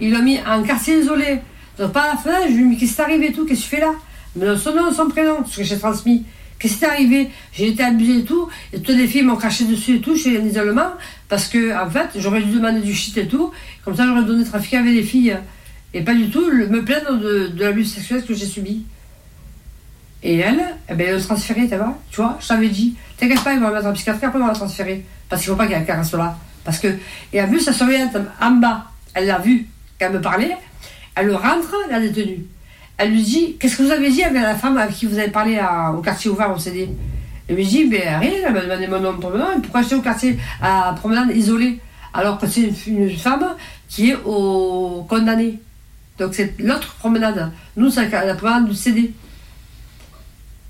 [0.00, 1.40] Ils l'ont mis en quartier isolé.
[1.78, 3.44] Donc, pas à la fenêtre, je lui ai dit, qu'est-ce qui t'est arrivé et tout?
[3.44, 3.92] Qu'est-ce que tu fais là?
[4.36, 6.24] Mais son nom, son prénom, ce que j'ai transmis.
[6.58, 7.30] Qu'est-ce qui t'est arrivé?
[7.52, 10.22] J'ai été abusée et tout, et toutes les filles m'ont craché dessus et tout, je
[10.22, 10.90] suis en isolement,
[11.28, 13.52] parce que, en fait, j'aurais dû demander du shit et tout,
[13.84, 15.36] comme ça j'aurais donné trafic avec les filles.
[15.94, 18.84] Et pas du tout me plaindre de, l'abus sexuel que j'ai subi.
[20.22, 23.42] Et elle, eh ben, elle le transféré, tu vois, tu vois, je t'avais dit, t'inquiète
[23.42, 25.04] pas, ils vont la mettre en psychiatrie, après ils vont la transférer.
[25.28, 26.36] Parce qu'il faut pas qu'elle reste là.
[26.64, 26.88] Parce que,
[27.32, 30.56] et en plus, sa surveillante en bas, elle l'a vu, quand elle me parlait,
[31.14, 32.44] elle le rentre, la détenue.
[32.98, 35.30] Elle lui dit, qu'est-ce que vous avez dit avec la femme avec qui vous avez
[35.30, 35.60] parlé
[35.96, 36.90] au quartier ouvert au CD
[37.48, 40.02] Elle lui dit, ben rien, elle m'a demandé mon nom de promenade, pourquoi j'étais au
[40.02, 41.78] quartier à promenade isolée?
[42.12, 43.54] Alors que c'est une, femme
[43.88, 45.60] qui est au condamné.
[46.18, 47.52] Donc c'est l'autre promenade.
[47.76, 49.12] Nous, c'est la promenade du CD.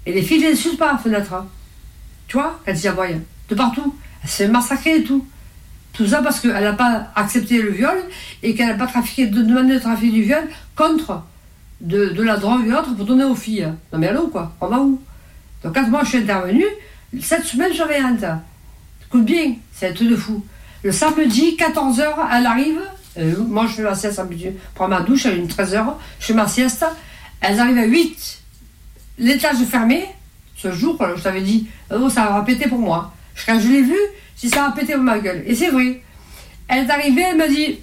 [0.04, 1.32] Et les filles n'insultent pas à la fenêtre.
[1.32, 1.46] hein.
[2.26, 3.06] Tu vois, quand ils voient.
[3.48, 3.96] De partout.
[4.22, 5.26] Elle se fait massacrer et tout.
[5.94, 7.96] Tout ça parce qu'elle n'a pas accepté le viol
[8.42, 11.22] et qu'elle n'a pas trafiqué, de demander le trafic du viol contre
[11.80, 13.68] de, la drogue et autres pour donner aux filles.
[13.92, 15.00] Non mais allô quoi, on va où?
[15.62, 16.66] Donc quand moi je suis intervenue,
[17.20, 18.24] cette semaine surveillante,
[19.06, 20.44] écoute bien, c'est un truc de fou.
[20.82, 22.80] Le samedi, 14h, elle arrive,
[23.18, 25.86] euh, moi je fais ma sieste habituée, prends ma douche à une 13h,
[26.20, 26.84] je fais ma sieste,
[27.40, 28.42] elles arrivent à 8,
[29.18, 30.06] l'étage est fermé,
[30.58, 33.12] ce jour, quoi, je t'avais dit, oh, ça va péter pour moi.
[33.46, 33.98] Quand je l'ai vu,
[34.34, 35.42] si ça va péter pour ma gueule.
[35.46, 36.02] Et c'est vrai.
[36.66, 37.78] Elle est arrivée, elle m'a dit,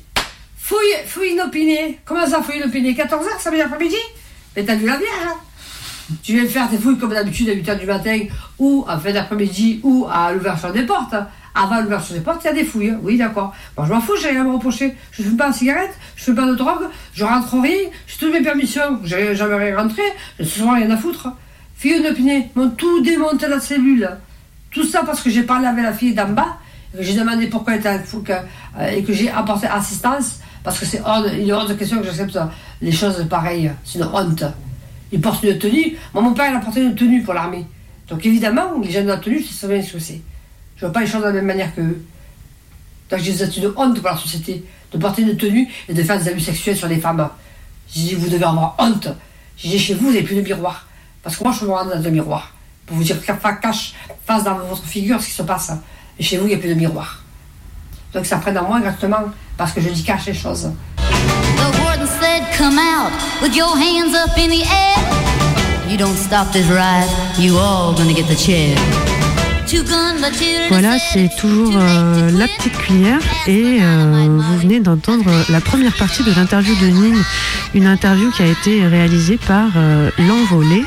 [0.65, 1.99] fouille, fouille inopiné.
[2.05, 3.95] Comment ça, fouille inopiné 14h, samedi après-midi?
[4.55, 7.79] Mais t'as vu la vierge hein Tu viens faire tes fouilles comme d'habitude à 8h
[7.79, 8.19] du matin,
[8.57, 11.13] ou à fin d'après-midi, ou à l'ouverture des portes.
[11.53, 12.95] Avant l'ouverture des portes, il y a des fouilles.
[13.03, 13.53] Oui, d'accord.
[13.77, 14.95] Moi, je m'en fous, j'ai rien à me reprocher.
[15.11, 18.17] Je ne fume pas de cigarette, je fais pas de drogue, je rentre rien, j'ai
[18.17, 20.01] toutes mes permissions, j'ai jamais rien rentré,
[20.39, 21.29] j'ai souvent rien à foutre.
[21.77, 24.09] Fille de Pinet m'ont tout démonté la cellule.
[24.71, 26.57] Tout ça parce que j'ai parlé avec la fille d'en bas,
[26.97, 30.79] que j'ai demandé pourquoi elle était fou, que, euh, et que j'ai apporté assistance, parce
[30.79, 32.39] que c'est hors, il de question que j'accepte
[32.81, 33.71] les choses pareilles.
[33.83, 34.43] C'est une honte.
[35.11, 35.95] Ils portent une tenue.
[36.11, 37.67] Moi, mon père, il a porté une tenue pour l'armée.
[38.09, 40.21] Donc évidemment, les gens de la tenue, je sais bien ce que c'est.
[40.75, 42.03] Je ne vois pas les choses de la même manière qu'eux.
[43.11, 46.29] Donc j'ai une honte pour la société de porter une tenue et de faire des
[46.29, 47.29] abus sexuels sur les femmes.
[47.93, 49.09] J'ai dit, vous devez avoir honte.
[49.57, 50.87] J'ai dit, chez vous, vous n'avez plus de miroir.
[51.21, 52.55] Parce que moi, je suis dans un miroir.
[52.87, 53.17] Pour vous dire,
[53.61, 53.93] cache,
[54.25, 55.71] face dans votre figure ce qui se passe.
[56.17, 57.24] Et chez vous, il n'y a plus de miroir.
[58.15, 59.25] Donc ça prenne en moi exactement
[59.57, 60.71] parce que je dis cache les choses.
[60.97, 63.11] The warden said, come out
[63.41, 65.89] with your hands up in the air.
[65.89, 68.75] You don't stop this ride, you all gonna get the chair.
[70.69, 76.23] Voilà, c'est toujours euh, la petite cuillère et euh, vous venez d'entendre la première partie
[76.23, 77.15] de l'interview de Ning,
[77.73, 80.83] une interview qui a été réalisée par euh, L'Envolé,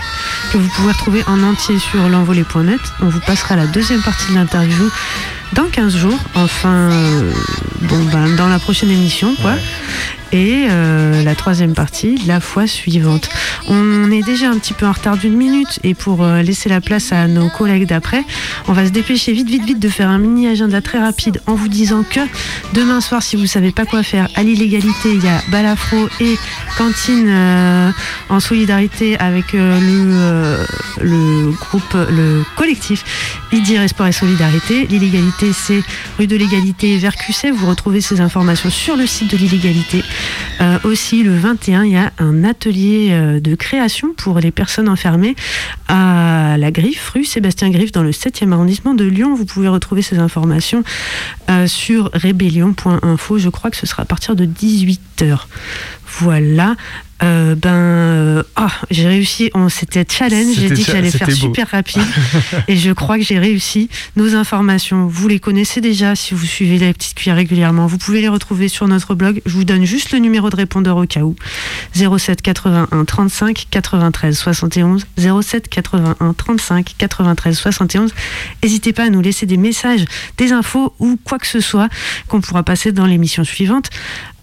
[0.53, 2.81] que vous pouvez retrouver en entier sur l'envolé.net.
[3.03, 4.91] On vous passera la deuxième partie de l'interview
[5.53, 6.91] dans 15 jours, enfin,
[7.83, 9.55] bon, ben, dans la prochaine émission, quoi
[10.33, 13.29] et euh, la troisième partie, la fois suivante.
[13.68, 16.81] On est déjà un petit peu en retard d'une minute et pour euh, laisser la
[16.81, 18.24] place à nos collègues d'après,
[18.66, 21.55] on va se dépêcher vite, vite, vite de faire un mini agenda très rapide en
[21.55, 22.20] vous disant que
[22.74, 26.37] demain soir, si vous savez pas quoi faire, à l'illégalité, il y a Balafro et
[26.76, 27.91] Cantine euh,
[28.29, 30.57] en solidarité avec le,
[31.01, 33.05] le groupe, le collectif
[33.53, 34.87] Idir Sport et Solidarité.
[34.87, 35.83] L'illégalité, c'est
[36.18, 37.51] rue de l'égalité vers QC.
[37.51, 40.03] Vous retrouvez ces informations sur le site de l'illégalité.
[40.61, 44.89] Euh, aussi, le 21, il y a un atelier euh, de création pour les personnes
[44.89, 45.37] enfermées
[45.89, 49.35] à la Griffe, rue Sébastien Griffe, dans le 7e arrondissement de Lyon.
[49.35, 50.83] Vous pouvez retrouver ces informations
[51.51, 53.39] euh, sur rébellion.info.
[53.39, 55.41] Je crois que ce sera à partir de 18h.
[56.19, 56.75] Voilà.
[57.23, 59.51] Euh, ben, ah, j'ai réussi.
[59.71, 60.55] C'était challenge.
[60.57, 62.03] J'ai dit que j'allais faire super rapide,
[62.69, 63.89] et je crois que j'ai réussi.
[64.17, 67.87] Nos informations, vous les connaissez déjà si vous suivez la petite cuillère régulièrement.
[67.87, 69.43] Vous pouvez les retrouver sur notre blog.
[69.47, 71.35] Je vous donne juste le numéro de répondeur au cas où
[71.95, 78.15] 07 81 35 93 71 07 81 35 93 71.
[78.63, 80.05] N'hésitez pas à nous laisser des messages,
[80.37, 81.89] des infos ou quoi que ce soit
[82.29, 83.91] qu'on pourra passer dans l'émission suivante.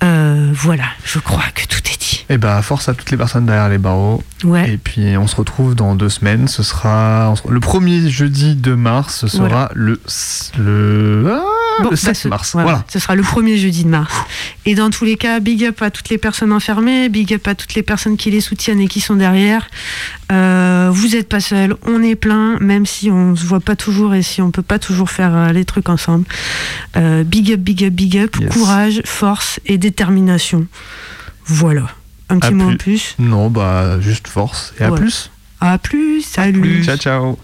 [0.03, 2.26] Euh, voilà, je crois que tout est dit.
[2.30, 4.24] Et eh bah, ben, force à toutes les personnes derrière les barreaux.
[4.43, 4.74] Ouais.
[4.74, 6.47] Et puis, on se retrouve dans deux semaines.
[6.47, 9.22] Ce sera le premier jeudi de mars.
[9.22, 9.99] Ce sera le
[10.58, 12.51] le, ah, le 7 bah, mars.
[12.53, 14.14] Voilà, Ce sera le premier jeudi de mars.
[14.66, 17.56] Et dans tous les cas, big up à toutes les personnes enfermées, big up à
[17.56, 19.68] toutes les personnes qui les soutiennent et qui sont derrière.
[20.32, 24.16] Euh, vous n'êtes pas seul, on est plein, même si on se voit pas toujours
[24.16, 26.26] et si on peut pas toujours faire euh, les trucs ensemble.
[26.95, 30.68] big up, big up, big up, courage, force et détermination.
[31.45, 31.87] Voilà.
[32.29, 34.73] Un petit mot en plus Non, bah juste force.
[34.79, 35.31] Et à plus.
[35.61, 36.83] À plus, salut.
[36.83, 37.39] Ciao, ciao.